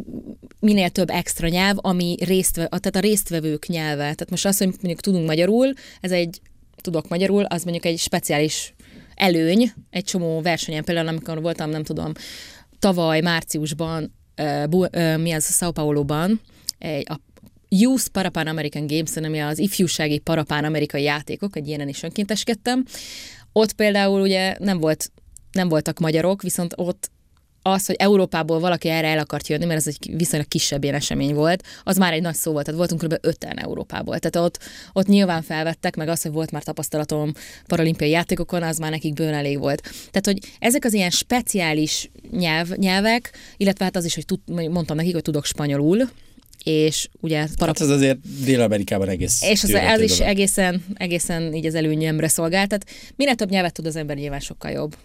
minél 0.60 0.88
több 0.88 1.10
extra 1.10 1.48
nyelv, 1.48 1.76
ami 1.80 2.16
részt, 2.24 2.54
tehát 2.54 2.96
a 2.96 3.00
résztvevők 3.00 3.66
nyelve. 3.66 4.02
Tehát 4.02 4.30
most 4.30 4.46
azt, 4.46 4.58
hogy 4.58 4.66
mondjuk 4.66 5.00
tudunk 5.00 5.26
magyarul, 5.26 5.72
ez 6.00 6.10
egy, 6.10 6.40
tudok 6.76 7.08
magyarul, 7.08 7.44
az 7.44 7.62
mondjuk 7.62 7.84
egy 7.84 7.98
speciális 7.98 8.74
előny 9.14 9.72
egy 9.90 10.04
csomó 10.04 10.40
versenyen, 10.40 10.84
például 10.84 11.08
amikor 11.08 11.40
voltam, 11.42 11.70
nem 11.70 11.82
tudom, 11.82 12.12
tavaly 12.80 13.20
márciusban, 13.20 14.14
mi 15.16 15.32
az, 15.32 15.58
São 15.58 15.70
Paulo-ban, 15.74 16.40
a 17.04 17.20
Youth 17.68 18.08
Parapan 18.08 18.46
American 18.46 18.86
Games, 18.86 19.16
ami 19.16 19.38
az 19.38 19.58
ifjúsági 19.58 20.18
parapán 20.18 20.64
amerikai 20.64 21.02
játékok, 21.02 21.56
egy 21.56 21.66
ilyenen 21.68 21.88
is 21.88 22.02
önkénteskedtem. 22.02 22.84
Ott 23.52 23.72
például 23.72 24.20
ugye 24.20 24.56
nem 24.58 24.78
volt 24.78 25.12
nem 25.52 25.68
voltak 25.68 25.98
magyarok, 25.98 26.42
viszont 26.42 26.72
ott 26.76 27.10
az, 27.62 27.86
hogy 27.86 27.94
Európából 27.98 28.60
valaki 28.60 28.88
erre 28.88 29.08
el 29.08 29.18
akart 29.18 29.48
jönni, 29.48 29.64
mert 29.64 29.78
ez 29.78 29.86
egy 29.86 30.16
viszonylag 30.16 30.48
kisebb 30.48 30.82
ilyen 30.82 30.94
esemény 30.94 31.34
volt, 31.34 31.64
az 31.84 31.96
már 31.96 32.12
egy 32.12 32.22
nagy 32.22 32.34
szó 32.34 32.52
volt. 32.52 32.64
Tehát 32.64 32.80
voltunk 32.80 33.02
kb. 33.02 33.26
öten 33.26 33.58
Európából. 33.58 34.18
Tehát 34.18 34.48
ott, 34.48 34.62
ott 34.92 35.06
nyilván 35.06 35.42
felvettek, 35.42 35.96
meg 35.96 36.08
az, 36.08 36.22
hogy 36.22 36.32
volt 36.32 36.50
már 36.50 36.62
tapasztalatom 36.62 37.32
paralimpiai 37.66 38.10
játékokon, 38.10 38.62
az 38.62 38.78
már 38.78 38.90
nekik 38.90 39.12
bőven 39.12 39.34
elég 39.34 39.58
volt. 39.58 39.82
Tehát, 39.82 40.26
hogy 40.26 40.38
ezek 40.58 40.84
az 40.84 40.92
ilyen 40.92 41.10
speciális 41.10 42.10
nyelv, 42.30 42.68
nyelvek, 42.76 43.32
illetve 43.56 43.84
hát 43.84 43.96
az 43.96 44.04
is, 44.04 44.14
hogy 44.14 44.24
tud, 44.24 44.40
mondtam 44.46 44.96
nekik, 44.96 45.12
hogy 45.12 45.22
tudok 45.22 45.44
spanyolul, 45.44 46.08
és 46.64 47.08
ugye... 47.20 47.46
Parap... 47.56 47.78
Hát 47.78 47.88
ez 47.88 47.94
azért 47.94 48.18
Dél-Amerikában 48.44 49.08
egész 49.08 49.42
És 49.42 49.62
az, 49.62 49.70
az 49.70 50.00
is 50.00 50.20
egészen, 50.20 50.84
egészen 50.94 51.54
így 51.54 51.66
az 51.66 51.74
előnyemre 51.74 52.28
szolgál. 52.28 52.66
Tehát 52.66 52.86
minél 53.16 53.34
több 53.34 53.50
nyelvet 53.50 53.72
tud 53.72 53.86
az 53.86 53.96
ember, 53.96 54.16
nyilván 54.16 54.40
sokkal 54.40 54.70
jobb. 54.70 54.96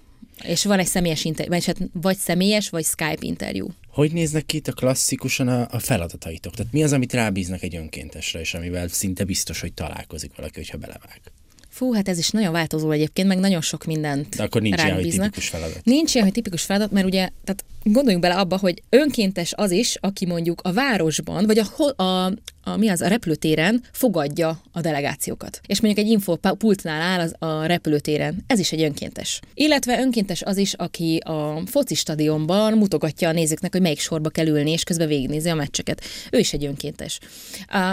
És 0.44 0.64
van 0.64 0.80
egy 0.80 0.88
személyes 0.88 1.26
interjú, 1.26 1.52
vagy, 1.52 1.66
hát 1.66 1.78
vagy 1.94 2.18
személyes, 2.18 2.70
vagy 2.70 2.86
Skype 2.86 3.18
interjú. 3.20 3.68
Hogy 3.88 4.12
néznek 4.12 4.46
ki 4.46 4.58
itt 4.58 4.68
a 4.68 4.72
klasszikusan 4.72 5.48
a, 5.48 5.68
a 5.72 5.80
feladataitok? 5.80 6.54
Tehát 6.54 6.72
mi 6.72 6.84
az, 6.84 6.94
amit 6.94 7.14
rábíznak 7.14 7.62
egy 7.62 7.76
önkéntesre, 7.76 8.40
és 8.40 8.54
amivel 8.54 8.88
szinte 8.88 9.24
biztos, 9.24 9.62
hogy 9.62 9.74
találkozik 9.74 10.32
valaki, 10.36 10.54
hogyha 10.56 10.78
belevág? 10.78 11.22
Fú, 11.70 11.94
hát 11.94 12.08
ez 12.08 12.18
is 12.18 12.30
nagyon 12.30 12.52
változó 12.52 12.92
egyébként, 12.92 13.28
meg 13.28 13.38
nagyon 13.38 13.62
sok 13.62 13.86
mindent 13.86 14.36
De 14.36 14.44
akkor 14.44 14.62
nincs 14.62 14.84
ilyen, 14.84 14.96
hogy 14.96 15.10
tipikus 15.10 15.48
feladat. 15.48 15.84
Nincs 15.84 16.14
ilyen, 16.14 16.26
hogy 16.26 16.36
tipikus 16.36 16.64
feladat, 16.64 16.92
mert 16.92 17.06
ugye, 17.06 17.30
tehát 17.44 17.66
gondoljunk 17.84 18.24
bele 18.24 18.36
abba, 18.36 18.58
hogy 18.58 18.82
önkéntes 18.90 19.54
az 19.56 19.72
is, 19.72 19.96
aki 20.00 20.26
mondjuk 20.26 20.62
a 20.64 20.74
városban, 20.74 21.46
vagy 21.46 21.60
a, 21.60 22.04
a, 22.04 22.34
a, 22.66 22.78
mi 22.78 22.90
az, 22.90 23.02
a 23.02 23.08
repülőtéren 23.08 23.84
fogadja 23.92 24.62
a 24.72 24.82
delegációkat. 24.82 25.62
És 25.68 25.82
mondjuk 25.82 26.06
egy 26.06 26.12
infopultnál 26.12 27.02
áll 27.02 27.20
az 27.20 27.36
a 27.40 27.66
repülőtéren. 27.66 28.44
Ez 28.48 28.60
is 28.60 28.72
egy 28.72 28.82
önkéntes. 28.82 29.40
Illetve 29.54 30.00
önkéntes 30.00 30.42
az 30.42 30.58
is, 30.58 30.74
aki 30.74 31.18
a 31.18 31.62
foci 31.66 31.96
stadionban 31.96 32.74
mutogatja 32.78 33.30
a 33.30 33.32
nézőknek, 33.32 33.72
hogy 33.72 33.82
melyik 33.82 34.00
sorba 34.00 34.30
kell 34.30 34.48
ülni, 34.48 34.72
és 34.72 34.84
közben 34.84 35.08
végignézi 35.08 35.50
a 35.50 35.56
meccseket. 35.56 36.02
Ő 36.32 36.38
is 36.38 36.54
egy 36.54 36.66
önkéntes. 36.66 37.20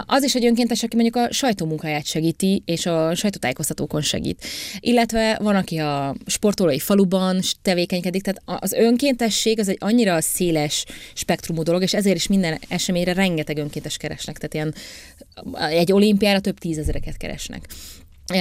Az 0.07 0.23
is 0.23 0.35
egy 0.35 0.45
önkéntes, 0.45 0.83
aki 0.83 0.97
mondjuk 0.97 1.17
a 1.17 1.33
sajtómunkáját 1.33 2.07
segíti, 2.07 2.63
és 2.65 2.87
a 2.87 3.15
sajtótájékoztatókon 3.15 4.03
segít. 4.03 4.45
Illetve 4.81 5.39
van, 5.43 5.57
aki 5.57 5.77
a 5.77 6.17
sportolói 6.27 6.79
faluban 6.79 7.41
tevékenykedik, 7.63 8.23
tehát 8.23 8.63
az 8.63 8.73
önkéntesség 8.73 9.59
az 9.59 9.69
egy 9.69 9.77
annyira 9.81 10.21
széles 10.21 10.85
spektrumú 11.15 11.63
dolog, 11.63 11.83
és 11.83 11.95
ezért 11.95 12.17
is 12.17 12.27
minden 12.27 12.59
eseményre 12.69 13.13
rengeteg 13.13 13.59
önkéntes 13.59 13.97
keresnek. 13.97 14.39
Tehát 14.39 14.55
ilyen 14.63 15.79
egy 15.79 15.93
olimpiára 15.93 16.41
több 16.41 16.59
tízezereket 16.59 17.17
keresnek. 17.17 17.69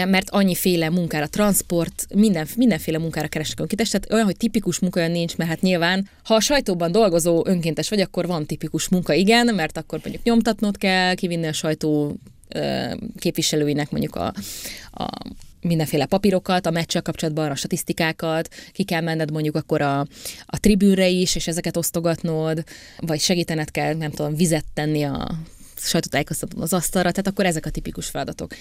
Mert 0.07 0.29
annyiféle 0.29 0.89
munkára, 0.89 1.27
transport, 1.27 2.05
minden, 2.15 2.47
mindenféle 2.55 2.97
munkára 2.97 3.27
keresnek 3.27 3.59
önkéntes, 3.59 3.89
tehát 3.89 4.13
olyan, 4.13 4.25
hogy 4.25 4.37
tipikus 4.37 4.79
munka 4.79 4.99
olyan 4.99 5.11
nincs, 5.11 5.37
mert 5.37 5.49
hát 5.49 5.61
nyilván, 5.61 6.09
ha 6.23 6.35
a 6.35 6.39
sajtóban 6.39 6.91
dolgozó 6.91 7.43
önkéntes 7.45 7.89
vagy, 7.89 7.99
akkor 8.01 8.27
van 8.27 8.45
tipikus 8.45 8.89
munka, 8.89 9.13
igen, 9.13 9.55
mert 9.55 9.77
akkor 9.77 9.99
mondjuk 10.03 10.23
nyomtatnod 10.23 10.77
kell, 10.77 11.13
kivinni 11.13 11.47
a 11.47 11.53
sajtó 11.53 12.15
képviselőinek 13.19 13.91
mondjuk 13.91 14.15
a, 14.15 14.33
a 14.91 15.07
mindenféle 15.61 16.05
papírokat, 16.05 16.65
a 16.65 16.71
meccsel 16.71 17.01
kapcsolatban 17.01 17.51
a 17.51 17.55
statisztikákat, 17.55 18.49
ki 18.71 18.83
kell 18.83 19.01
menned 19.01 19.31
mondjuk 19.31 19.55
akkor 19.55 19.81
a, 19.81 19.99
a 20.45 20.59
tribűnre 20.59 21.07
is, 21.07 21.35
és 21.35 21.47
ezeket 21.47 21.77
osztogatnod, 21.77 22.63
vagy 22.99 23.19
segítened 23.19 23.71
kell, 23.71 23.93
nem 23.93 24.11
tudom, 24.11 24.35
vizet 24.35 24.65
tenni 24.73 25.03
a 25.03 25.31
sajtótájékoztatón 25.87 26.61
az 26.61 26.73
asztalra, 26.73 27.11
tehát 27.11 27.27
akkor 27.27 27.45
ezek 27.45 27.65
a 27.65 27.69
tipikus 27.69 28.07
feladatok. 28.07 28.51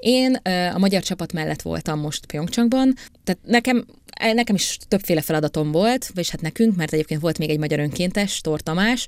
Én 0.00 0.34
a 0.74 0.78
magyar 0.78 1.02
csapat 1.02 1.32
mellett 1.32 1.62
voltam 1.62 2.00
most 2.00 2.26
Pyeongchangban, 2.26 2.94
tehát 3.24 3.40
nekem, 3.44 3.86
nekem 4.34 4.54
is 4.54 4.78
többféle 4.88 5.20
feladatom 5.20 5.72
volt, 5.72 6.10
vagyis 6.14 6.30
hát 6.30 6.40
nekünk, 6.40 6.76
mert 6.76 6.92
egyébként 6.92 7.20
volt 7.20 7.38
még 7.38 7.50
egy 7.50 7.58
magyar 7.58 7.78
önkéntes, 7.78 8.40
Tor 8.40 8.60
Tamás, 8.60 9.06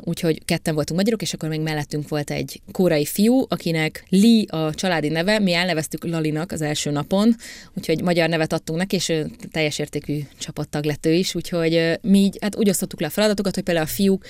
úgyhogy 0.00 0.44
ketten 0.44 0.74
voltunk 0.74 0.98
magyarok, 0.98 1.22
és 1.22 1.32
akkor 1.32 1.48
még 1.48 1.60
mellettünk 1.60 2.08
volt 2.08 2.30
egy 2.30 2.60
kórai 2.72 3.04
fiú, 3.04 3.44
akinek 3.48 4.04
Li 4.08 4.46
a 4.50 4.74
családi 4.74 5.08
neve, 5.08 5.38
mi 5.38 5.52
elneveztük 5.52 6.04
Lalinak 6.04 6.52
az 6.52 6.62
első 6.62 6.90
napon, 6.90 7.36
úgyhogy 7.76 8.02
magyar 8.02 8.28
nevet 8.28 8.52
adtunk 8.52 8.78
neki, 8.78 8.96
és 8.96 9.08
ő 9.08 9.30
teljes 9.50 9.78
értékű 9.78 10.20
csapattag 10.38 10.84
lett 10.84 11.06
ő 11.06 11.12
is, 11.12 11.34
úgyhogy 11.34 11.98
mi 12.02 12.18
így, 12.18 12.38
hát 12.40 12.56
úgy 12.56 12.68
osztottuk 12.68 13.00
le 13.00 13.06
a 13.06 13.10
feladatokat, 13.10 13.54
hogy 13.54 13.64
például 13.64 13.86
a 13.86 13.90
fiúk 13.90 14.24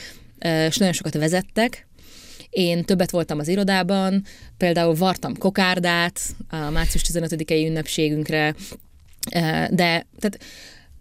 és 0.69 0.77
nagyon 0.77 0.93
sokat 0.93 1.15
vezettek, 1.15 1.87
én 2.51 2.85
többet 2.85 3.11
voltam 3.11 3.39
az 3.39 3.49
irodában, 3.49 4.25
például 4.57 4.95
vartam 4.95 5.39
kokárdát 5.39 6.21
a 6.49 6.71
március 6.71 7.03
15-i 7.13 7.67
ünnepségünkre, 7.67 8.55
de 9.71 10.07
tehát 10.19 10.39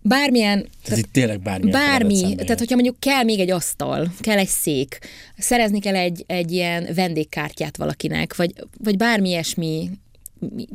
bármilyen... 0.02 0.60
Ez 0.60 0.68
tehát, 0.84 1.00
itt 1.00 1.12
tényleg 1.12 1.42
bármi. 1.42 1.72
Bármi, 1.72 2.36
tehát 2.36 2.60
hogyha 2.60 2.76
mondjuk 2.76 3.00
kell 3.00 3.24
még 3.24 3.40
egy 3.40 3.52
asztal, 3.52 4.14
kell 4.20 4.38
egy 4.38 4.48
szék, 4.48 5.00
szerezni 5.38 5.80
kell 5.80 5.96
egy, 5.96 6.24
egy 6.28 6.52
ilyen 6.52 6.88
vendégkártyát 6.96 7.78
valakinek, 7.78 8.36
vagy, 8.36 8.54
vagy 8.84 8.98
bármi 8.98 9.30
ilyesmi 9.30 9.90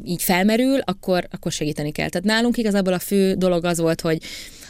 így 0.04 0.22
felmerül, 0.22 0.78
akkor, 0.78 1.28
akkor 1.30 1.52
segíteni 1.52 1.92
kell. 1.92 2.08
Tehát 2.08 2.26
nálunk 2.26 2.56
igazából 2.56 2.92
a 2.92 2.98
fő 2.98 3.34
dolog 3.34 3.64
az 3.64 3.78
volt, 3.78 4.00
hogy 4.00 4.22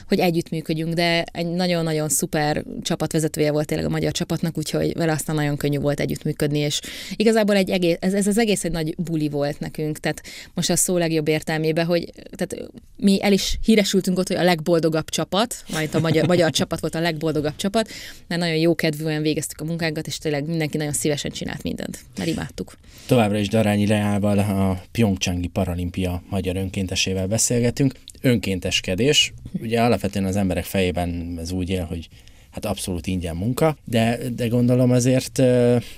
hogy 0.09 0.19
együttműködjünk, 0.19 0.95
de 0.95 1.23
egy 1.23 1.47
nagyon-nagyon 1.47 2.09
szuper 2.09 2.65
csapatvezetője 2.83 3.53
volt 3.53 3.67
tényleg 3.67 3.87
a 3.87 3.91
magyar 3.91 4.13
csapatnak, 4.13 4.59
úgyhogy 4.59 4.93
vele 4.97 5.13
aztán 5.13 5.37
nagyon 5.37 5.57
könnyű 5.57 5.79
volt 5.79 6.01
együttműködni, 6.01 6.59
és 6.59 6.81
igazából 7.17 7.57
egy 7.57 7.71
egész, 7.71 7.97
ez, 8.01 8.15
ez 8.15 8.27
az 8.27 8.39
egész 8.39 8.65
egy 8.65 8.73
nagy 8.73 8.95
buli 8.97 9.29
volt 9.29 9.61
nekünk, 9.61 9.99
tehát 9.99 10.23
most 10.55 10.71
a 10.71 10.77
szó 10.77 10.97
legjobb 10.97 11.29
értelmében, 11.29 11.87
hogy 11.87 12.13
tehát 12.37 12.71
mi 12.97 13.23
el 13.23 13.33
is 13.33 13.59
híresültünk 13.65 14.19
ott, 14.19 14.29
hogy 14.29 14.37
a 14.37 14.43
legboldogabb 14.43 15.09
csapat, 15.09 15.65
majd 15.73 15.95
a 15.95 16.01
magyar, 16.01 16.27
magyar 16.27 16.51
csapat 16.51 16.81
volt 16.81 16.95
a 16.95 17.01
legboldogabb 17.01 17.57
csapat, 17.57 17.89
mert 18.27 18.41
nagyon 18.41 18.57
jó 18.57 18.75
kedvűen 18.75 19.23
végeztük 19.23 19.61
a 19.61 19.65
munkánkat, 19.65 20.07
és 20.07 20.19
tényleg 20.19 20.47
mindenki 20.47 20.77
nagyon 20.77 20.93
szívesen 20.93 21.31
csinált 21.31 21.63
mindent, 21.63 21.99
mert 22.17 22.29
imádtuk. 22.29 22.77
Továbbra 23.07 23.39
is 23.39 23.49
Darányi 23.49 23.87
Leával 23.87 24.39
a 24.39 24.83
Pyeongchangi 24.93 25.49
Paralimpia 25.49 26.23
magyar 26.29 26.57
önkéntesével 26.57 27.27
beszélgetünk. 27.27 27.93
Önkénteskedés, 28.25 29.33
ugye 29.61 29.81
alapvetően 29.81 30.25
az 30.25 30.37
emberek 30.37 30.65
fejében 30.65 31.39
ez 31.41 31.51
úgy 31.51 31.71
él, 31.71 31.85
hogy 31.85 32.09
hát 32.51 32.65
abszolút 32.65 33.07
ingyen 33.07 33.37
munka, 33.37 33.77
de, 33.85 34.19
de 34.37 34.47
gondolom 34.47 34.91
azért 34.91 35.39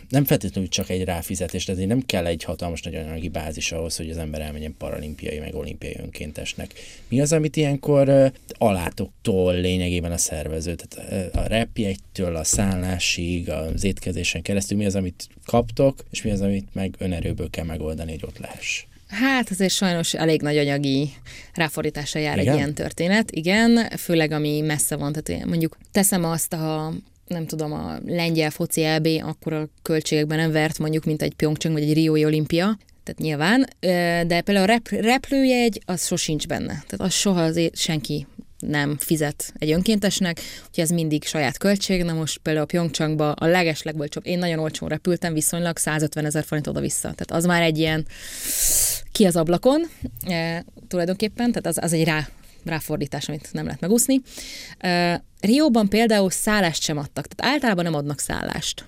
nem 0.08 0.24
feltétlenül 0.24 0.70
csak 0.70 0.90
egy 0.90 1.04
ráfizetés, 1.04 1.64
tehát 1.64 1.86
nem 1.86 2.06
kell 2.06 2.26
egy 2.26 2.44
hatalmas 2.44 2.82
nagy 2.82 2.94
anyagi 2.94 3.28
bázis 3.28 3.72
ahhoz, 3.72 3.96
hogy 3.96 4.10
az 4.10 4.16
ember 4.16 4.40
elmenjen 4.40 4.74
paralimpiai 4.78 5.38
meg 5.38 5.54
olimpiai 5.54 5.96
önkéntesnek. 6.02 6.72
Mi 7.08 7.20
az, 7.20 7.32
amit 7.32 7.56
ilyenkor 7.56 8.32
alátoktól 8.48 9.54
lényegében 9.54 10.12
a 10.12 10.16
szervező? 10.16 10.74
Tehát 10.74 11.34
a 11.34 11.48
repjegytől 11.48 12.36
a 12.36 12.44
szállásig, 12.44 13.50
az 13.50 13.84
étkezésen 13.84 14.42
keresztül 14.42 14.78
mi 14.78 14.86
az, 14.86 14.94
amit 14.94 15.28
kaptok, 15.44 16.04
és 16.10 16.22
mi 16.22 16.30
az, 16.30 16.40
amit 16.40 16.68
meg 16.72 16.94
önerőből 16.98 17.50
kell 17.50 17.64
megoldani, 17.64 18.10
hogy 18.10 18.24
ott 18.24 18.38
lehess? 18.38 18.84
Hát 19.08 19.50
azért 19.50 19.72
sajnos 19.72 20.14
elég 20.14 20.42
nagy 20.42 20.56
anyagi 20.56 21.10
ráfordítása 21.54 22.18
jár 22.18 22.38
igen? 22.38 22.52
egy 22.52 22.58
ilyen 22.58 22.74
történet, 22.74 23.30
igen, 23.30 23.90
főleg 23.96 24.30
ami 24.30 24.60
messze 24.60 24.96
van, 24.96 25.12
tehát 25.12 25.44
mondjuk 25.46 25.76
teszem 25.92 26.24
azt 26.24 26.52
a 26.52 26.92
nem 27.26 27.46
tudom, 27.46 27.72
a 27.72 27.98
lengyel 28.06 28.50
foci 28.50 28.82
EB 28.82 29.08
akkor 29.20 29.52
a 29.52 29.68
költségekben 29.82 30.38
nem 30.38 30.52
vert 30.52 30.78
mondjuk, 30.78 31.04
mint 31.04 31.22
egy 31.22 31.34
Pyeongchang 31.34 31.74
vagy 31.74 31.82
egy 31.82 31.94
Riói 31.94 32.24
olimpia, 32.24 32.78
tehát 33.02 33.20
nyilván, 33.20 33.66
de 34.26 34.40
például 34.40 34.56
a 34.56 34.64
rep- 34.64 34.88
repülőjegy 34.88 35.82
az 35.84 36.06
sosincs 36.06 36.46
benne. 36.46 36.66
Tehát 36.66 37.00
az 37.00 37.12
soha 37.12 37.42
azért 37.42 37.76
senki 37.76 38.26
nem 38.58 38.96
fizet 38.98 39.52
egy 39.58 39.70
önkéntesnek, 39.70 40.40
úgyhogy 40.68 40.84
ez 40.84 40.90
mindig 40.90 41.24
saját 41.24 41.58
költség. 41.58 42.02
Na 42.02 42.12
most 42.12 42.38
például 42.38 42.64
a 42.64 42.68
Pyeongchangba 42.68 43.32
a 43.32 43.46
legeslegbolcsóbb, 43.46 44.26
én 44.26 44.38
nagyon 44.38 44.58
olcsón 44.58 44.88
repültem, 44.88 45.32
viszonylag 45.32 45.76
150 45.76 46.24
ezer 46.24 46.44
forint 46.44 46.66
oda-vissza. 46.66 47.00
Tehát 47.00 47.30
az 47.30 47.44
már 47.44 47.62
egy 47.62 47.78
ilyen 47.78 48.06
ki 49.12 49.24
az 49.24 49.36
ablakon 49.36 49.82
e, 50.26 50.64
tulajdonképpen, 50.88 51.52
tehát 51.52 51.66
az, 51.66 51.84
az 51.84 51.92
egy 51.92 52.04
rá, 52.04 52.28
ráfordítás, 52.64 53.28
amit 53.28 53.48
nem 53.52 53.64
lehet 53.64 53.80
megúszni. 53.80 54.20
E, 54.78 55.24
Rióban 55.40 55.88
például 55.88 56.30
szállást 56.30 56.82
sem 56.82 56.98
adtak, 56.98 57.26
tehát 57.26 57.54
általában 57.54 57.84
nem 57.84 57.94
adnak 57.94 58.18
szállást 58.18 58.84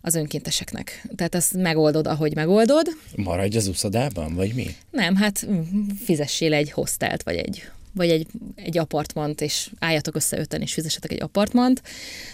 az 0.00 0.14
önkénteseknek. 0.14 1.06
Tehát 1.16 1.34
azt 1.34 1.52
megoldod, 1.52 2.06
ahogy 2.06 2.34
megoldod. 2.34 2.86
Maradj 3.16 3.56
az 3.56 3.68
úszodában, 3.68 4.34
vagy 4.34 4.54
mi? 4.54 4.66
Nem, 4.90 5.16
hát 5.16 5.46
fizessél 6.04 6.54
egy 6.54 6.70
hostelt, 6.70 7.22
vagy 7.22 7.36
egy 7.36 7.62
vagy 7.96 8.10
egy, 8.10 8.26
egy 8.54 8.78
apartmant, 8.78 9.40
és 9.40 9.70
álljatok 9.78 10.16
össze 10.16 10.38
öten, 10.38 10.60
és 10.60 10.72
fizessetek 10.72 11.12
egy 11.12 11.22
apartmant. 11.22 11.82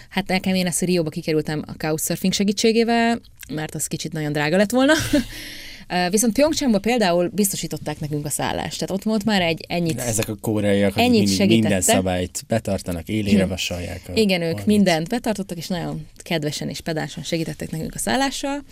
Hát 0.09 0.27
nekem 0.27 0.55
én 0.55 0.65
ezt 0.65 0.81
a 0.81 0.85
Rióba 0.85 1.09
kikerültem 1.09 1.63
a 1.67 1.73
Couchsurfing 1.77 2.33
segítségével, 2.33 3.21
mert 3.53 3.75
az 3.75 3.87
kicsit 3.87 4.13
nagyon 4.13 4.31
drága 4.31 4.57
lett 4.57 4.71
volna. 4.71 4.93
Viszont 6.09 6.33
Pyeongchangban 6.33 6.81
például 6.81 7.29
biztosították 7.33 7.99
nekünk 7.99 8.25
a 8.25 8.29
szállást. 8.29 8.79
Tehát 8.79 8.91
ott 8.91 9.03
volt 9.03 9.25
már 9.25 9.41
egy 9.41 9.65
ennyit. 9.67 9.95
De 9.95 10.03
ezek 10.03 10.29
a 10.29 10.35
koreaiak, 10.35 10.97
ennyit 10.97 11.37
mind, 11.37 11.49
minden 11.49 11.81
szabályt 11.81 12.43
betartanak, 12.47 13.07
élére 13.07 13.45
vasalják. 13.45 14.01
A 14.07 14.11
Igen, 14.13 14.41
ők 14.41 14.65
mindent 14.65 15.09
betartottak, 15.09 15.57
és 15.57 15.67
nagyon 15.67 16.07
kedvesen 16.15 16.69
és 16.69 16.81
pedásan 16.81 17.23
segítettek 17.23 17.71
nekünk 17.71 17.95
a 17.95 17.99
szállással. 17.99 18.63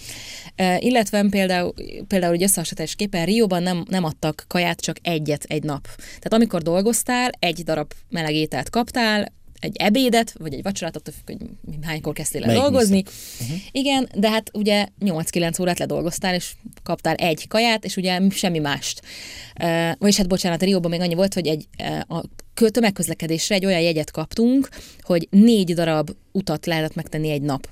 Illetve 0.77 1.25
például, 1.29 1.73
például 2.07 2.33
egy 2.33 2.43
összehasonlításképpen 2.43 3.25
Rióban 3.25 3.63
nem, 3.63 3.85
nem 3.89 4.03
adtak 4.03 4.45
kaját, 4.47 4.79
csak 4.79 4.97
egyet 5.01 5.43
egy 5.43 5.63
nap. 5.63 5.87
Tehát 5.95 6.33
amikor 6.33 6.61
dolgoztál, 6.61 7.31
egy 7.39 7.63
darab 7.63 7.93
meleg 8.09 8.33
ételt 8.33 8.69
kaptál, 8.69 9.33
egy 9.61 9.75
ebédet, 9.75 10.33
vagy 10.37 10.53
egy 10.53 10.63
vacsorát, 10.63 10.95
attól 10.95 11.13
függ, 11.25 11.39
hogy 11.39 11.77
hánykor 11.81 12.13
kezdtél 12.13 12.43
el 12.43 12.53
dolgozni. 12.53 13.03
Uh-huh. 13.41 13.57
Igen, 13.71 14.09
de 14.15 14.29
hát 14.29 14.49
ugye 14.53 14.87
8-9 14.99 15.61
órát 15.61 15.79
ledolgoztál, 15.79 16.35
és 16.35 16.51
kaptál 16.83 17.15
egy 17.15 17.47
kaját, 17.47 17.85
és 17.85 17.95
ugye 17.95 18.19
semmi 18.29 18.59
mást. 18.59 19.01
Uh, 19.63 19.91
vagyis 19.97 20.17
hát 20.17 20.27
bocsánat, 20.27 20.61
a 20.61 20.65
Rióban 20.65 20.91
még 20.91 21.01
annyi 21.01 21.13
volt, 21.13 21.33
hogy 21.33 21.47
egy, 21.47 21.67
uh, 21.79 22.17
a 22.17 22.23
tömegközlekedésre 22.71 23.55
egy 23.55 23.65
olyan 23.65 23.81
jegyet 23.81 24.11
kaptunk, 24.11 24.69
hogy 25.01 25.27
négy 25.29 25.73
darab 25.73 26.09
utat 26.31 26.65
lehetett 26.65 26.95
megtenni 26.95 27.29
egy 27.29 27.41
nap. 27.41 27.67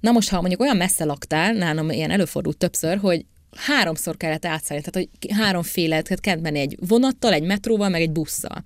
Na 0.00 0.10
most, 0.10 0.28
ha 0.28 0.40
mondjuk 0.40 0.60
olyan 0.60 0.76
messze 0.76 1.04
laktál, 1.04 1.52
nálam 1.52 1.90
ilyen 1.90 2.10
előfordult 2.10 2.56
többször, 2.56 2.98
hogy 2.98 3.24
háromszor 3.56 4.16
kellett 4.16 4.44
átszállni, 4.44 4.84
tehát 4.84 5.08
hogy 5.10 5.36
háromféle, 5.36 6.02
tehát 6.02 6.20
kellett 6.20 6.42
menni 6.42 6.58
egy 6.58 6.76
vonattal, 6.80 7.32
egy 7.32 7.42
metróval, 7.42 7.88
meg 7.88 8.00
egy 8.00 8.10
busszal 8.10 8.62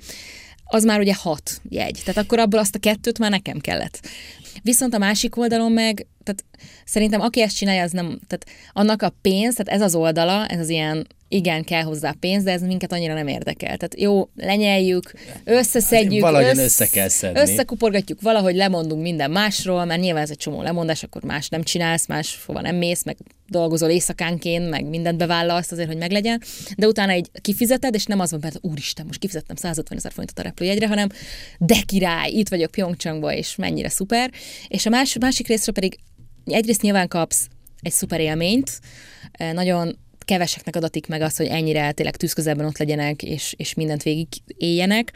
az 0.66 0.84
már 0.84 1.00
ugye 1.00 1.14
hat 1.14 1.60
jegy. 1.68 2.00
Tehát 2.04 2.24
akkor 2.24 2.38
abból 2.38 2.58
azt 2.58 2.74
a 2.74 2.78
kettőt 2.78 3.18
már 3.18 3.30
nekem 3.30 3.58
kellett. 3.58 4.08
Viszont 4.62 4.94
a 4.94 4.98
másik 4.98 5.36
oldalon 5.36 5.72
meg, 5.72 6.06
tehát 6.26 6.44
szerintem 6.84 7.20
aki 7.20 7.42
ezt 7.42 7.56
csinálja, 7.56 7.82
az 7.82 7.90
nem, 7.90 8.06
tehát 8.26 8.46
annak 8.72 9.02
a 9.02 9.14
pénz, 9.22 9.54
tehát 9.54 9.80
ez 9.80 9.86
az 9.86 9.94
oldala, 9.94 10.46
ez 10.46 10.60
az 10.60 10.68
ilyen 10.68 11.06
igen, 11.28 11.64
kell 11.64 11.82
hozzá 11.82 12.14
pénz, 12.20 12.42
de 12.42 12.52
ez 12.52 12.62
minket 12.62 12.92
annyira 12.92 13.14
nem 13.14 13.26
érdekel. 13.26 13.76
Tehát 13.76 14.00
jó, 14.00 14.28
lenyeljük, 14.36 15.12
összeszedjük, 15.44 16.22
Valahogy 16.22 16.58
össze 16.58 16.86
kell 16.86 17.08
szedni. 17.08 17.40
összekuporgatjuk, 17.40 18.20
valahogy 18.20 18.54
lemondunk 18.54 19.02
minden 19.02 19.30
másról, 19.30 19.84
mert 19.84 20.00
nyilván 20.00 20.22
ez 20.22 20.30
egy 20.30 20.36
csomó 20.36 20.62
lemondás, 20.62 21.02
akkor 21.02 21.22
más 21.22 21.48
nem 21.48 21.62
csinálsz, 21.62 22.06
más 22.06 22.42
hova 22.46 22.60
nem 22.60 22.76
mész, 22.76 23.02
meg 23.02 23.16
dolgozol 23.48 23.88
éjszakánként, 23.90 24.70
meg 24.70 24.84
mindent 24.84 25.18
bevállalsz 25.18 25.70
azért, 25.70 25.88
hogy 25.88 25.96
meglegyen, 25.96 26.42
de 26.76 26.86
utána 26.86 27.12
egy 27.12 27.30
kifizeted, 27.40 27.94
és 27.94 28.04
nem 28.04 28.20
az 28.20 28.30
van, 28.30 28.40
mert 28.42 28.58
úristen, 28.60 29.06
most 29.06 29.18
kifizettem 29.18 29.56
150 29.56 29.98
ezer 29.98 30.12
forintot 30.12 30.38
a 30.38 30.42
repülőjegyre, 30.42 30.88
hanem 30.88 31.08
de 31.58 31.76
király, 31.86 32.30
itt 32.30 32.48
vagyok 32.48 32.70
Pyeongchangba, 32.70 33.32
és 33.32 33.56
mennyire 33.56 33.88
szuper. 33.88 34.30
És 34.68 34.86
a 34.86 34.90
más, 34.90 35.16
másik 35.20 35.46
részről 35.46 35.74
pedig 35.74 35.98
egyrészt 36.54 36.82
nyilván 36.82 37.08
kapsz 37.08 37.48
egy 37.80 37.92
szuper 37.92 38.20
élményt, 38.20 38.80
nagyon 39.52 39.98
keveseknek 40.26 40.76
adatik 40.76 41.06
meg 41.06 41.20
az, 41.20 41.36
hogy 41.36 41.46
ennyire 41.46 41.92
tényleg 41.92 42.16
tűzközelben 42.16 42.66
ott 42.66 42.78
legyenek, 42.78 43.22
és, 43.22 43.54
és 43.56 43.74
mindent 43.74 44.02
végig 44.02 44.26
éljenek. 44.46 45.12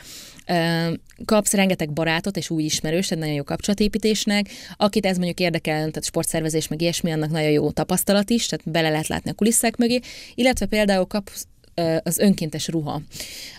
Kapsz 1.24 1.52
rengeteg 1.52 1.92
barátot 1.92 2.36
és 2.36 2.50
új 2.50 2.62
ismerős, 2.62 3.06
tehát 3.06 3.22
nagyon 3.22 3.38
jó 3.38 3.44
kapcsolatépítésnek. 3.44 4.48
Akit 4.76 5.06
ez 5.06 5.16
mondjuk 5.16 5.40
érdekel, 5.40 5.78
tehát 5.78 6.04
sportszervezés, 6.04 6.68
meg 6.68 6.80
ilyesmi, 6.80 7.12
annak 7.12 7.30
nagyon 7.30 7.50
jó 7.50 7.70
tapasztalat 7.70 8.30
is, 8.30 8.46
tehát 8.46 8.70
bele 8.70 8.90
lehet 8.90 9.06
látni 9.06 9.30
a 9.30 9.34
kulisszák 9.34 9.76
mögé, 9.76 10.00
illetve 10.34 10.66
például 10.66 11.06
kapsz 11.06 11.46
az 12.02 12.18
önkéntes 12.18 12.68
ruha 12.68 13.02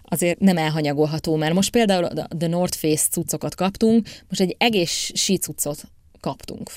azért 0.03 0.39
nem 0.39 0.57
elhanyagolható, 0.57 1.35
mert 1.35 1.53
most 1.53 1.71
például 1.71 2.03
a 2.03 2.27
The 2.37 2.47
North 2.47 2.77
Face 2.77 3.07
cuccokat 3.09 3.55
kaptunk, 3.55 4.07
most 4.29 4.41
egy 4.41 4.55
egész 4.59 5.11
sícuccot 5.13 5.83
kaptunk 6.19 6.71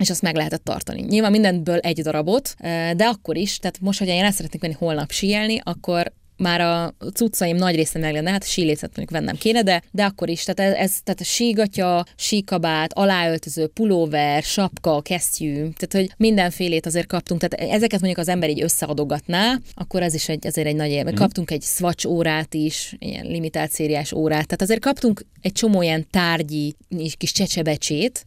és 0.00 0.10
azt 0.10 0.22
meg 0.22 0.34
lehetett 0.34 0.64
tartani. 0.64 1.00
Nyilván 1.00 1.30
mindenből 1.30 1.78
egy 1.78 2.00
darabot, 2.02 2.54
de 2.96 3.04
akkor 3.04 3.36
is, 3.36 3.58
tehát 3.58 3.80
most, 3.80 3.98
hogyha 3.98 4.14
én 4.14 4.24
el 4.24 4.30
szeretnék 4.30 4.60
menni 4.60 4.74
holnap 4.78 5.10
síelni, 5.10 5.60
akkor 5.64 6.12
már 6.40 6.60
a 6.60 6.94
cuccaim 7.12 7.56
nagy 7.56 7.74
része 7.74 7.98
meg 7.98 8.12
lenne, 8.12 8.30
hát 8.30 8.46
sílécet 8.46 8.96
mondjuk 8.96 9.10
vennem 9.10 9.36
kéne, 9.36 9.62
de, 9.62 9.82
de 9.90 10.04
akkor 10.04 10.28
is, 10.28 10.44
tehát 10.44 10.72
ez, 10.72 10.78
ez 10.78 10.96
tehát 11.04 11.20
a 11.20 11.24
sígatya, 11.24 12.04
síkabát, 12.16 12.92
aláöltöző, 12.92 13.66
pulóver, 13.66 14.42
sapka, 14.42 15.00
kesztyű, 15.00 15.54
tehát 15.54 15.90
hogy 15.90 16.10
mindenfélét 16.16 16.86
azért 16.86 17.06
kaptunk, 17.06 17.40
tehát 17.40 17.72
ezeket 17.72 18.00
mondjuk 18.00 18.20
az 18.20 18.28
ember 18.28 18.50
így 18.50 18.62
összeadogatná, 18.62 19.58
akkor 19.74 20.02
ez 20.02 20.14
is 20.14 20.28
egy, 20.28 20.46
azért 20.46 20.66
egy 20.66 20.76
nagy 20.76 20.90
élmény. 20.90 21.12
Mm. 21.12 21.16
Kaptunk 21.16 21.50
egy 21.50 21.62
swatch 21.62 22.08
órát 22.08 22.54
is, 22.54 22.96
ilyen 22.98 23.26
limitált 23.26 23.70
szériás 23.70 24.12
órát, 24.12 24.46
tehát 24.46 24.62
azért 24.62 24.80
kaptunk 24.80 25.24
egy 25.40 25.52
csomó 25.52 25.82
ilyen 25.82 26.06
tárgyi 26.10 26.74
kis 27.16 27.32
csecsebecsét, 27.32 28.26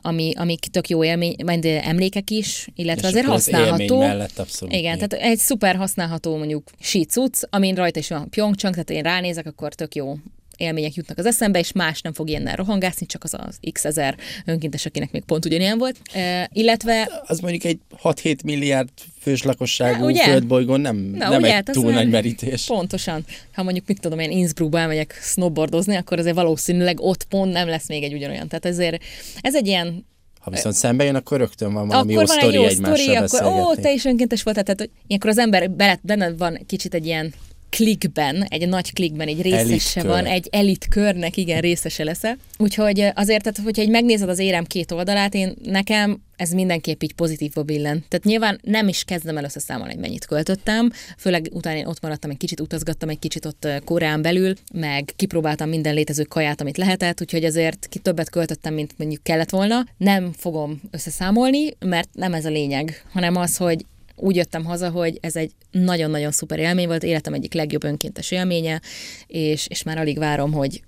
ami, 0.00 0.32
amik 0.36 0.60
tök 0.60 0.88
jó 0.88 1.04
élmény, 1.04 1.34
majd 1.44 1.64
emlékek 1.64 2.30
is, 2.30 2.68
illetve 2.74 3.08
És 3.08 3.14
azért 3.14 3.26
használható. 3.26 4.00
Az 4.00 4.06
mellett 4.06 4.38
abszolút. 4.38 4.74
Igen, 4.74 4.98
tehát 4.98 5.12
egy 5.12 5.38
szuper 5.38 5.76
használható 5.76 6.36
mondjuk 6.36 6.70
sícuc, 6.80 7.40
amin 7.54 7.74
rajta 7.74 7.98
is 7.98 8.08
van 8.08 8.28
Pyeongchang, 8.30 8.74
tehát 8.74 8.90
én 8.90 9.02
ránézek, 9.02 9.46
akkor 9.46 9.74
tök 9.74 9.94
jó 9.94 10.14
élmények 10.56 10.94
jutnak 10.94 11.18
az 11.18 11.26
eszembe, 11.26 11.58
és 11.58 11.72
más 11.72 12.00
nem 12.00 12.12
fog 12.12 12.28
ilyennel 12.28 12.56
rohangászni, 12.56 13.06
csak 13.06 13.24
az 13.24 13.34
az 13.34 13.58
x 13.72 13.84
ezer 13.84 14.16
önkéntes, 14.44 14.86
akinek 14.86 15.12
még 15.12 15.22
pont 15.24 15.44
ugyanilyen 15.44 15.78
volt. 15.78 15.96
E, 16.12 16.50
illetve... 16.52 17.22
Az 17.26 17.40
mondjuk 17.40 17.64
egy 17.64 17.78
6-7 18.02 18.44
milliárd 18.44 18.88
fős 19.20 19.42
lakosságú 19.42 20.04
ugye? 20.04 20.24
földbolygón 20.24 20.80
nem, 20.80 20.96
Na, 20.96 21.28
nem 21.28 21.38
ugye, 21.38 21.46
egy 21.46 21.52
hát 21.52 21.70
túl 21.70 21.92
nagy 21.92 22.08
merítés. 22.08 22.64
Pontosan. 22.64 23.24
Ha 23.52 23.62
mondjuk, 23.62 23.86
mit 23.86 24.00
tudom 24.00 24.18
én, 24.18 24.30
Innsbruckba 24.30 24.78
elmegyek 24.78 25.18
snowboardozni, 25.22 25.96
akkor 25.96 26.18
azért 26.18 26.34
valószínűleg 26.34 27.00
ott 27.00 27.24
pont 27.24 27.52
nem 27.52 27.68
lesz 27.68 27.88
még 27.88 28.02
egy 28.02 28.14
ugyanolyan. 28.14 28.48
Tehát 28.48 28.64
ezért 28.64 29.02
ez 29.40 29.54
egy 29.54 29.66
ilyen 29.66 30.10
ha 30.40 30.50
viszont 30.50 30.74
szembe 30.74 31.04
jön, 31.04 31.14
akkor 31.14 31.38
rögtön 31.38 31.72
van 31.72 31.86
valami 31.88 32.16
akkor 32.16 32.28
jó 32.28 32.34
sztori 32.36 32.56
egy 32.56 32.62
jó 32.62 32.68
sztori, 32.68 33.14
akkor 33.14 33.44
ó, 33.44 33.74
te 33.74 33.92
is 33.92 34.04
önkéntes 34.04 34.42
voltál, 34.42 34.62
tehát 34.62 34.80
hogy 34.80 34.90
ilyenkor 35.06 35.30
az 35.30 35.38
ember 35.38 35.70
benne 36.02 36.32
van 36.32 36.58
kicsit 36.66 36.94
egy 36.94 37.06
ilyen 37.06 37.34
klikben, 37.76 38.42
egy 38.42 38.68
nagy 38.68 38.92
klikben 38.92 39.28
egy 39.28 39.42
részese 39.42 40.02
van, 40.02 40.26
egy 40.26 40.48
elit 40.50 40.86
körnek, 40.88 41.36
igen, 41.36 41.60
részese 41.60 42.04
leszel. 42.04 42.36
Úgyhogy 42.58 43.00
azért, 43.14 43.42
tehát, 43.42 43.60
hogyha 43.64 43.82
egy 43.82 43.88
megnézed 43.88 44.28
az 44.28 44.38
érem 44.38 44.64
két 44.64 44.90
oldalát, 44.90 45.34
én 45.34 45.54
nekem 45.62 46.20
ez 46.36 46.50
mindenképp 46.50 47.02
így 47.02 47.14
pozitívba 47.14 47.62
billen. 47.62 48.04
Tehát 48.08 48.24
nyilván 48.24 48.60
nem 48.62 48.88
is 48.88 49.04
kezdem 49.04 49.36
el 49.36 49.44
összeszámolni, 49.44 49.92
hogy 49.92 50.02
mennyit 50.02 50.24
költöttem, 50.24 50.90
főleg 51.18 51.48
utána 51.52 51.76
én 51.76 51.86
ott 51.86 52.00
maradtam, 52.00 52.30
egy 52.30 52.36
kicsit 52.36 52.60
utazgattam, 52.60 53.08
egy 53.08 53.18
kicsit 53.18 53.44
ott 53.44 53.68
Koreán 53.84 54.22
belül, 54.22 54.54
meg 54.72 55.12
kipróbáltam 55.16 55.68
minden 55.68 55.94
létező 55.94 56.22
kaját, 56.22 56.60
amit 56.60 56.76
lehetett, 56.76 57.20
úgyhogy 57.20 57.44
azért 57.44 57.86
ki 57.88 57.98
többet 57.98 58.30
költöttem, 58.30 58.74
mint 58.74 58.94
mondjuk 58.96 59.22
kellett 59.22 59.50
volna. 59.50 59.86
Nem 59.96 60.32
fogom 60.36 60.80
összeszámolni, 60.90 61.76
mert 61.78 62.08
nem 62.12 62.34
ez 62.34 62.44
a 62.44 62.50
lényeg, 62.50 63.04
hanem 63.12 63.36
az, 63.36 63.56
hogy 63.56 63.84
úgy 64.16 64.36
jöttem 64.36 64.64
haza, 64.64 64.90
hogy 64.90 65.18
ez 65.20 65.36
egy 65.36 65.52
nagyon-nagyon 65.70 66.30
szuper 66.30 66.58
élmény 66.58 66.86
volt, 66.86 67.02
életem 67.02 67.34
egyik 67.34 67.54
legjobb 67.54 67.84
önkéntes 67.84 68.30
élménye, 68.30 68.80
és, 69.26 69.66
és 69.68 69.82
már 69.82 69.98
alig 69.98 70.18
várom, 70.18 70.52
hogy, 70.52 70.82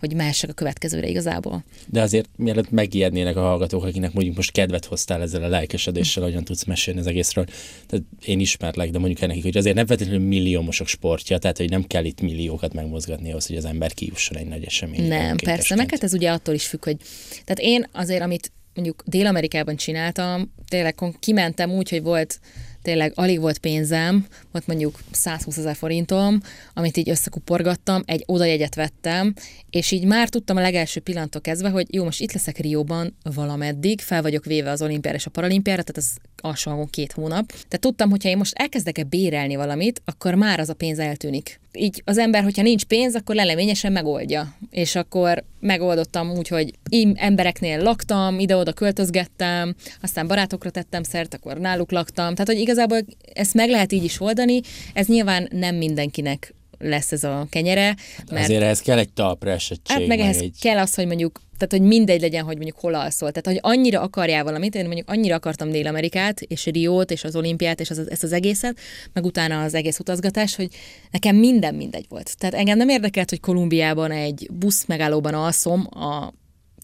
hogy 0.00 0.14
mehessek 0.14 0.50
a 0.50 0.52
következőre 0.52 1.08
igazából. 1.08 1.64
De 1.86 2.00
azért 2.00 2.28
mielőtt 2.36 2.70
megijednének 2.70 3.36
a 3.36 3.40
hallgatók, 3.40 3.84
akinek 3.84 4.12
mondjuk 4.12 4.36
most 4.36 4.52
kedvet 4.52 4.84
hoztál 4.84 5.22
ezzel 5.22 5.42
a 5.42 5.48
lelkesedéssel, 5.48 6.22
hogyan 6.22 6.44
tudsz 6.44 6.64
mesélni 6.64 7.00
az 7.00 7.06
egészről. 7.06 7.44
Tehát 7.86 8.04
én 8.24 8.40
ismerlek, 8.40 8.90
de 8.90 8.98
mondjuk 8.98 9.20
nekik, 9.20 9.42
hogy 9.42 9.56
azért 9.56 9.76
nem 9.76 9.86
feltétlenül 9.86 10.26
milliómosok 10.26 10.86
sportja, 10.86 11.38
tehát 11.38 11.56
hogy 11.56 11.70
nem 11.70 11.84
kell 11.84 12.04
itt 12.04 12.20
milliókat 12.20 12.74
megmozgatni 12.74 13.30
ahhoz, 13.30 13.46
hogy 13.46 13.56
az 13.56 13.64
ember 13.64 13.92
kijusson 13.94 14.36
egy 14.36 14.46
nagy 14.46 14.64
esemény. 14.64 15.08
Nem, 15.08 15.36
persze, 15.36 15.74
meg 15.74 15.90
hát 15.90 16.02
ez 16.02 16.12
ugye 16.12 16.30
attól 16.30 16.54
is 16.54 16.66
függ, 16.66 16.84
hogy 16.84 16.96
tehát 17.44 17.58
én 17.58 17.86
azért, 17.92 18.22
amit 18.22 18.52
mondjuk 18.74 19.02
Dél-Amerikában 19.06 19.76
csináltam, 19.76 20.52
tényleg 20.68 20.94
kimentem 21.18 21.70
úgy, 21.70 21.90
hogy 21.90 22.02
volt 22.02 22.40
tényleg 22.82 23.12
alig 23.14 23.40
volt 23.40 23.58
pénzem, 23.58 24.26
volt 24.52 24.66
mondjuk 24.66 24.98
120 25.10 25.56
ezer 25.56 25.76
forintom, 25.76 26.40
amit 26.74 26.96
így 26.96 27.10
összekuporgattam, 27.10 28.02
egy 28.04 28.22
odajegyet 28.26 28.74
vettem, 28.74 29.34
és 29.70 29.90
így 29.90 30.04
már 30.04 30.28
tudtam 30.28 30.56
a 30.56 30.60
legelső 30.60 31.00
pillanattól 31.00 31.40
kezdve, 31.40 31.68
hogy 31.68 31.94
jó, 31.94 32.04
most 32.04 32.20
itt 32.20 32.32
leszek 32.32 32.58
Rióban 32.58 33.16
valameddig, 33.34 34.00
fel 34.00 34.22
vagyok 34.22 34.44
véve 34.44 34.70
az 34.70 34.82
olimpiára 34.82 35.16
és 35.16 35.26
a 35.26 35.30
paralimpiára, 35.30 35.82
tehát 35.82 36.08
ez 36.08 36.14
alsó 36.36 36.88
két 36.90 37.12
hónap. 37.12 37.46
Tehát 37.46 37.80
tudtam, 37.80 38.10
hogyha 38.10 38.28
én 38.28 38.36
most 38.36 38.54
elkezdek-e 38.54 39.04
bérelni 39.04 39.56
valamit, 39.56 40.02
akkor 40.04 40.34
már 40.34 40.60
az 40.60 40.68
a 40.68 40.74
pénz 40.74 40.98
eltűnik. 40.98 41.60
Így 41.72 42.02
az 42.04 42.18
ember, 42.18 42.42
hogyha 42.42 42.62
nincs 42.62 42.84
pénz, 42.84 43.14
akkor 43.14 43.34
leleményesen 43.34 43.92
megoldja. 43.92 44.56
És 44.70 44.94
akkor 44.94 45.44
megoldottam 45.60 46.30
úgy, 46.30 46.48
hogy 46.48 46.72
én 46.88 47.14
embereknél 47.16 47.82
laktam, 47.82 48.38
ide-oda 48.38 48.72
költözgettem, 48.72 49.74
aztán 50.02 50.26
barátokra 50.26 50.70
tettem 50.70 51.02
szert, 51.02 51.34
akkor 51.34 51.58
náluk 51.58 51.90
laktam. 51.90 52.34
Tehát, 52.34 52.46
hogy 52.46 52.58
igazából 52.58 52.98
ezt 53.32 53.54
meg 53.54 53.70
lehet 53.70 53.92
így 53.92 54.04
is 54.04 54.20
oldani, 54.20 54.60
ez 54.94 55.06
nyilván 55.06 55.48
nem 55.52 55.74
mindenkinek 55.74 56.54
lesz 56.80 57.12
ez 57.12 57.24
a 57.24 57.46
kenyere. 57.50 57.96
Mert 58.30 58.44
Azért 58.44 58.62
ehhez 58.62 58.80
kell 58.80 58.98
egy 58.98 59.12
talpra 59.12 59.50
esettség. 59.50 59.96
Hát 59.96 60.06
meg, 60.06 60.18
ehhez 60.18 60.36
egy... 60.36 60.56
kell 60.60 60.78
az, 60.78 60.94
hogy 60.94 61.06
mondjuk 61.06 61.40
tehát, 61.60 61.84
hogy 61.84 61.96
mindegy 61.96 62.20
legyen, 62.20 62.44
hogy 62.44 62.56
mondjuk 62.56 62.78
hol 62.78 62.94
alszol. 62.94 63.32
Tehát, 63.32 63.60
hogy 63.60 63.72
annyira 63.72 64.00
akarjál 64.00 64.44
valamit, 64.44 64.74
én 64.74 64.84
mondjuk 64.84 65.10
annyira 65.10 65.34
akartam 65.34 65.70
Dél-Amerikát, 65.70 66.40
és 66.40 66.64
Riót, 66.64 67.10
és 67.10 67.24
az 67.24 67.36
olimpiát, 67.36 67.80
és 67.80 67.90
az, 67.90 68.10
ezt 68.10 68.22
az 68.22 68.32
egészet, 68.32 68.78
meg 69.12 69.24
utána 69.24 69.62
az 69.62 69.74
egész 69.74 69.98
utazgatás, 69.98 70.56
hogy 70.56 70.68
nekem 71.10 71.36
minden 71.36 71.74
mindegy 71.74 72.06
volt. 72.08 72.36
Tehát 72.38 72.54
engem 72.54 72.76
nem 72.76 72.88
érdekelt, 72.88 73.30
hogy 73.30 73.40
Kolumbiában 73.40 74.10
egy 74.10 74.48
busz 74.52 74.84
megállóban 74.86 75.34
alszom, 75.34 75.86
a, 75.90 76.32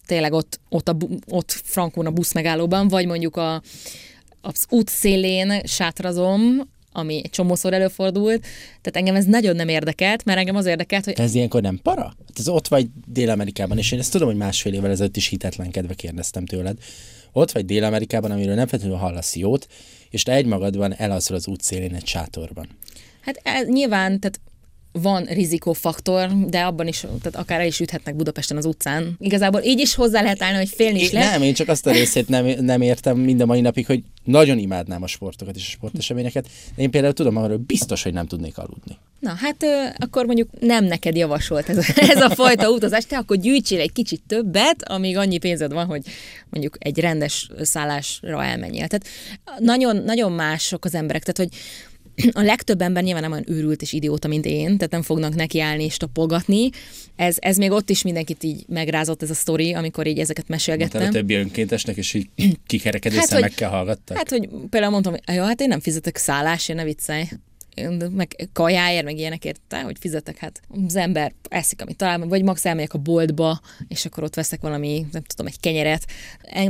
tényleg 0.05 0.33
ott, 0.33 0.59
ott, 0.69 0.89
a, 0.89 0.97
ott 1.27 1.51
Frankón 1.63 2.05
a 2.05 2.11
busz 2.11 2.33
megállóban, 2.33 2.87
vagy 2.87 3.05
mondjuk 3.05 3.35
a, 3.35 3.61
az 4.41 4.65
út 4.69 4.89
szélén 4.89 5.61
sátrazom, 5.63 6.61
ami 6.97 7.21
egy 7.23 7.29
csomószor 7.29 7.73
előfordult, 7.73 8.41
tehát 8.81 8.95
engem 8.95 9.15
ez 9.15 9.25
nagyon 9.25 9.55
nem 9.55 9.67
érdekelt, 9.67 10.25
mert 10.25 10.39
engem 10.39 10.55
az 10.55 10.65
érdekelt, 10.65 11.05
hogy... 11.05 11.19
Ez 11.19 11.35
ilyenkor 11.35 11.61
nem 11.61 11.79
para? 11.83 12.01
Hát 12.01 12.39
ez 12.39 12.47
ott 12.47 12.67
vagy 12.67 12.87
Dél-Amerikában, 13.05 13.77
és 13.77 13.91
én 13.91 13.99
ezt 13.99 14.11
tudom, 14.11 14.27
hogy 14.27 14.37
másfél 14.37 14.73
évvel 14.73 14.91
ezelőtt 14.91 15.17
is 15.17 15.27
hitetlenkedve 15.27 15.93
kérdeztem 15.93 16.45
tőled. 16.45 16.77
Ott 17.31 17.51
vagy 17.51 17.65
Dél-Amerikában, 17.65 18.31
amiről 18.31 18.55
nem 18.55 18.67
feltétlenül 18.67 19.01
hallasz 19.01 19.35
jót, 19.35 19.67
és 20.09 20.23
te 20.23 20.31
egymagadban 20.31 20.93
elalszol 20.93 21.35
az 21.35 21.47
útszélén 21.47 21.95
egy 21.95 22.07
sátorban. 22.07 22.67
Hát 23.21 23.39
ez, 23.43 23.67
nyilván, 23.67 24.19
tehát 24.19 24.39
van 25.01 25.23
rizikófaktor, 25.23 26.29
de 26.47 26.61
abban 26.61 26.87
is, 26.87 26.99
tehát 26.99 27.35
akár 27.35 27.59
el 27.59 27.67
is 27.67 27.79
üthetnek 27.79 28.15
Budapesten 28.15 28.57
az 28.57 28.65
utcán. 28.65 29.15
Igazából 29.19 29.61
így 29.61 29.79
is 29.79 29.95
hozzá 29.95 30.21
lehet 30.21 30.41
állni, 30.41 30.57
hogy 30.57 30.69
félni 30.69 30.99
is 30.99 31.11
lehet. 31.11 31.31
Nem, 31.31 31.41
én 31.41 31.53
csak 31.53 31.67
azt 31.67 31.87
a 31.87 31.91
részét 31.91 32.27
nem, 32.27 32.45
nem 32.45 32.81
értem 32.81 33.17
mind 33.17 33.41
a 33.41 33.45
mai 33.45 33.61
napig, 33.61 33.85
hogy 33.85 34.03
nagyon 34.23 34.57
imádnám 34.57 35.03
a 35.03 35.07
sportokat 35.07 35.55
és 35.55 35.61
a 35.61 35.69
sporteseményeket. 35.69 36.47
De 36.75 36.81
én 36.81 36.91
például 36.91 37.13
tudom 37.13 37.37
arról, 37.37 37.57
biztos, 37.57 38.03
hogy 38.03 38.13
nem 38.13 38.27
tudnék 38.27 38.57
aludni. 38.57 38.97
Na, 39.19 39.33
hát 39.33 39.63
ö, 39.63 39.85
akkor 39.97 40.25
mondjuk 40.25 40.49
nem 40.59 40.85
neked 40.85 41.15
javasolt 41.15 41.69
ez 41.69 41.77
a, 41.77 41.83
ez 42.13 42.21
a 42.21 42.29
fajta 42.29 42.69
utazás, 42.69 43.05
te 43.05 43.17
akkor 43.17 43.37
gyűjtsél 43.37 43.79
egy 43.79 43.91
kicsit 43.91 44.21
többet, 44.27 44.83
amíg 44.83 45.17
annyi 45.17 45.37
pénzed 45.37 45.73
van, 45.73 45.85
hogy 45.85 46.01
mondjuk 46.49 46.75
egy 46.79 46.99
rendes 46.99 47.49
szállásra 47.61 48.43
elmenjél. 48.43 48.87
Tehát 48.87 49.07
nagyon, 49.59 49.95
nagyon 49.95 50.31
mások 50.31 50.85
az 50.85 50.95
emberek, 50.95 51.23
tehát 51.23 51.51
hogy 51.51 51.59
a 52.31 52.41
legtöbb 52.41 52.81
ember 52.81 53.03
nyilván 53.03 53.21
nem 53.21 53.31
olyan 53.31 53.43
őrült 53.47 53.81
és 53.81 53.93
idióta, 53.93 54.27
mint 54.27 54.45
én, 54.45 54.77
tehát 54.77 54.91
nem 54.91 55.01
fognak 55.01 55.35
nekiállni 55.35 55.83
és 55.83 55.97
tapolgatni. 55.97 56.69
Ez, 57.15 57.35
ez 57.39 57.57
még 57.57 57.71
ott 57.71 57.89
is 57.89 58.01
mindenkit 58.01 58.43
így 58.43 58.63
megrázott 58.67 59.23
ez 59.23 59.29
a 59.29 59.33
sztori, 59.33 59.73
amikor 59.73 60.07
így 60.07 60.19
ezeket 60.19 60.47
mesélgettem. 60.47 61.01
Mondtál 61.01 61.21
a 61.21 61.25
többi 61.25 61.39
önkéntesnek, 61.39 61.97
és 61.97 62.13
így 62.13 62.29
kikerekedő 62.65 63.15
hát, 63.15 63.27
szemekkel 63.27 63.69
hallgattak? 63.69 64.17
Hát, 64.17 64.29
hogy 64.29 64.49
például 64.69 64.91
mondtam, 64.91 65.13
hogy 65.13 65.35
jó, 65.35 65.43
hát 65.43 65.61
én 65.61 65.67
nem 65.67 65.79
fizetek 65.79 66.17
szállásért, 66.17 66.77
ne 66.79 66.85
viccelj 66.85 67.23
meg 68.11 68.49
kajáért, 68.53 69.05
meg 69.05 69.17
ilyenekért, 69.17 69.61
tehát, 69.67 69.85
hogy 69.85 69.97
fizetek, 69.99 70.37
hát 70.37 70.61
az 70.85 70.95
ember 70.95 71.33
eszik, 71.49 71.81
amit 71.81 71.97
talál, 71.97 72.19
vagy 72.19 72.43
max 72.43 72.65
elmegyek 72.65 72.93
a 72.93 72.97
boltba, 72.97 73.59
és 73.87 74.05
akkor 74.05 74.23
ott 74.23 74.35
veszek 74.35 74.61
valami, 74.61 75.05
nem 75.11 75.23
tudom, 75.23 75.47
egy 75.47 75.59
kenyeret. 75.59 76.05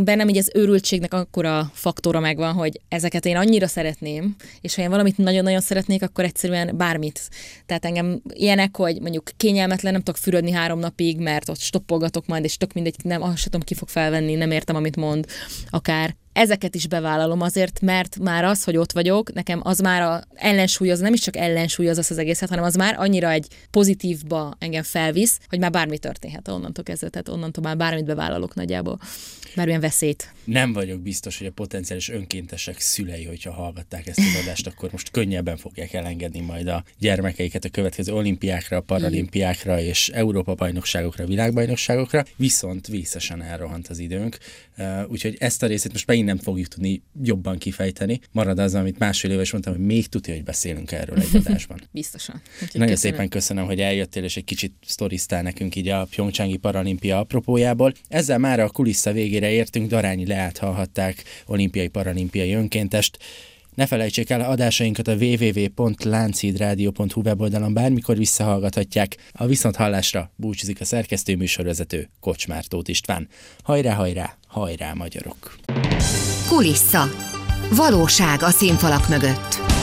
Bennem 0.01 0.29
így 0.29 0.37
az 0.37 0.51
őrültségnek 0.53 1.13
akkora 1.13 1.71
faktora 1.73 2.19
megvan, 2.19 2.53
hogy 2.53 2.81
ezeket 2.89 3.25
én 3.25 3.35
annyira 3.35 3.67
szeretném, 3.67 4.35
és 4.61 4.75
ha 4.75 4.81
én 4.81 4.89
valamit 4.89 5.17
nagyon-nagyon 5.17 5.61
szeretnék, 5.61 6.03
akkor 6.03 6.23
egyszerűen 6.23 6.77
bármit. 6.77 7.29
Tehát 7.65 7.85
engem 7.85 8.21
ilyenek, 8.33 8.77
hogy 8.77 9.01
mondjuk 9.01 9.29
kényelmetlen, 9.37 9.91
nem 9.91 10.01
tudok 10.01 10.21
fürödni 10.21 10.51
három 10.51 10.79
napig, 10.79 11.19
mert 11.19 11.49
ott 11.49 11.59
stoppolgatok 11.59 12.25
majd, 12.25 12.43
és 12.43 12.57
tök 12.57 12.73
mindegy, 12.73 12.95
nem, 13.03 13.21
azt 13.21 13.37
sem 13.37 13.51
tudom, 13.51 13.61
ki 13.61 13.73
fog 13.73 13.89
felvenni, 13.89 14.35
nem 14.35 14.51
értem, 14.51 14.75
amit 14.75 14.95
mond, 14.95 15.25
akár 15.69 16.15
ezeket 16.37 16.75
is 16.75 16.87
bevállalom 16.87 17.41
azért, 17.41 17.81
mert 17.81 18.19
már 18.19 18.43
az, 18.43 18.63
hogy 18.63 18.77
ott 18.77 18.91
vagyok, 18.91 19.33
nekem 19.33 19.59
az 19.63 19.79
már 19.79 20.01
a 20.01 20.23
ellensúlyoz, 20.33 20.99
nem 20.99 21.13
is 21.13 21.19
csak 21.19 21.35
ellensúlyoz 21.35 21.97
az, 21.97 22.11
az 22.11 22.17
egészet, 22.17 22.49
hanem 22.49 22.63
az 22.63 22.75
már 22.75 22.95
annyira 22.97 23.29
egy 23.29 23.47
pozitívba 23.71 24.55
engem 24.59 24.83
felvisz, 24.83 25.39
hogy 25.49 25.59
már 25.59 25.71
bármi 25.71 25.97
történhet 25.97 26.47
onnantól 26.47 26.83
kezdve, 26.83 27.09
tehát 27.09 27.29
onnantól 27.29 27.63
már 27.63 27.77
bármit 27.77 28.05
bevállalok 28.05 28.55
nagyjából, 28.55 28.99
bármilyen 29.55 29.81
veszélyt. 29.81 30.33
Nem 30.43 30.73
vagyok 30.73 30.99
biztos, 30.99 31.37
hogy 31.37 31.47
a 31.47 31.51
potenciális 31.51 32.09
önkéntesek 32.09 32.79
szülei, 32.79 33.25
hogyha 33.25 33.51
hallgatták 33.51 34.07
ezt 34.07 34.19
az 34.19 34.41
adást, 34.43 34.67
akkor 34.67 34.91
most 34.91 35.11
könnyebben 35.11 35.57
fogják 35.57 35.93
elengedni 35.93 36.39
majd 36.39 36.67
a 36.67 36.83
gyermekeiket 36.99 37.65
a 37.65 37.69
következő 37.69 38.13
olimpiákra, 38.13 38.81
paralimpiákra 38.81 39.79
és 39.79 40.09
Európa 40.09 40.53
bajnokságokra, 40.53 41.25
világbajnokságokra, 41.25 42.25
viszont 42.35 42.87
vészesen 42.87 43.41
elrohant 43.41 43.87
az 43.87 43.99
időnk, 43.99 44.37
úgyhogy 45.07 45.35
ezt 45.39 45.63
a 45.63 45.67
részét 45.67 45.91
most 45.91 46.07
megint 46.07 46.26
nem 46.27 46.37
fogjuk 46.37 46.67
tudni 46.67 47.01
jobban 47.23 47.57
kifejteni. 47.57 48.19
Marad 48.31 48.59
az, 48.59 48.75
amit 48.75 48.99
másfél 48.99 49.31
éve 49.31 49.41
is 49.41 49.51
mondtam, 49.51 49.73
hogy 49.73 49.85
még 49.85 50.07
tudja, 50.07 50.33
hogy 50.33 50.43
beszélünk 50.43 50.91
erről 50.91 51.19
egy 51.19 51.35
adásban. 51.35 51.81
Biztosan. 51.91 52.41
Úgyhogy 52.53 52.79
Nagyon 52.79 52.93
köszönöm. 52.93 53.13
szépen 53.13 53.29
köszönöm, 53.29 53.65
hogy 53.65 53.79
eljöttél, 53.79 54.23
és 54.23 54.37
egy 54.37 54.43
kicsit 54.43 54.73
sztorisztál 54.85 55.41
nekünk 55.41 55.75
így 55.75 55.87
a 55.87 56.07
Pyeongchangi 56.09 56.57
Paralimpia 56.57 57.19
apropójából. 57.19 57.93
Ezzel 58.07 58.37
már 58.37 58.59
a 58.59 58.69
kulissza 58.69 59.11
végére 59.11 59.49
értünk, 59.49 59.89
Darányi 59.89 60.25
Leát 60.25 60.57
hallhatták, 60.57 61.23
olimpiai 61.45 61.87
paralimpiai 61.87 62.53
önkéntest. 62.53 63.17
Ne 63.77 63.85
felejtsék 63.85 64.29
el, 64.29 64.41
adásainkat 64.41 65.07
a 65.07 65.13
www.láncidradio.hu 65.13 67.21
weboldalon 67.21 67.73
bármikor 67.73 68.17
visszahallgathatják. 68.17 69.15
A 69.31 69.45
viszonthallásra 69.45 70.31
búcsúzik 70.35 70.81
a 70.81 70.85
szerkesztő 70.85 71.35
műsorvezető 71.35 72.09
Kocsmár 72.19 72.65
Tóth 72.65 72.89
István. 72.89 73.27
Hajrá, 73.63 73.93
hajrá, 73.93 74.37
hajrá 74.47 74.93
magyarok! 74.93 75.57
Kulissa. 76.47 77.03
Valóság 77.75 78.41
a 78.41 78.49
színfalak 78.49 79.07
mögött. 79.07 79.76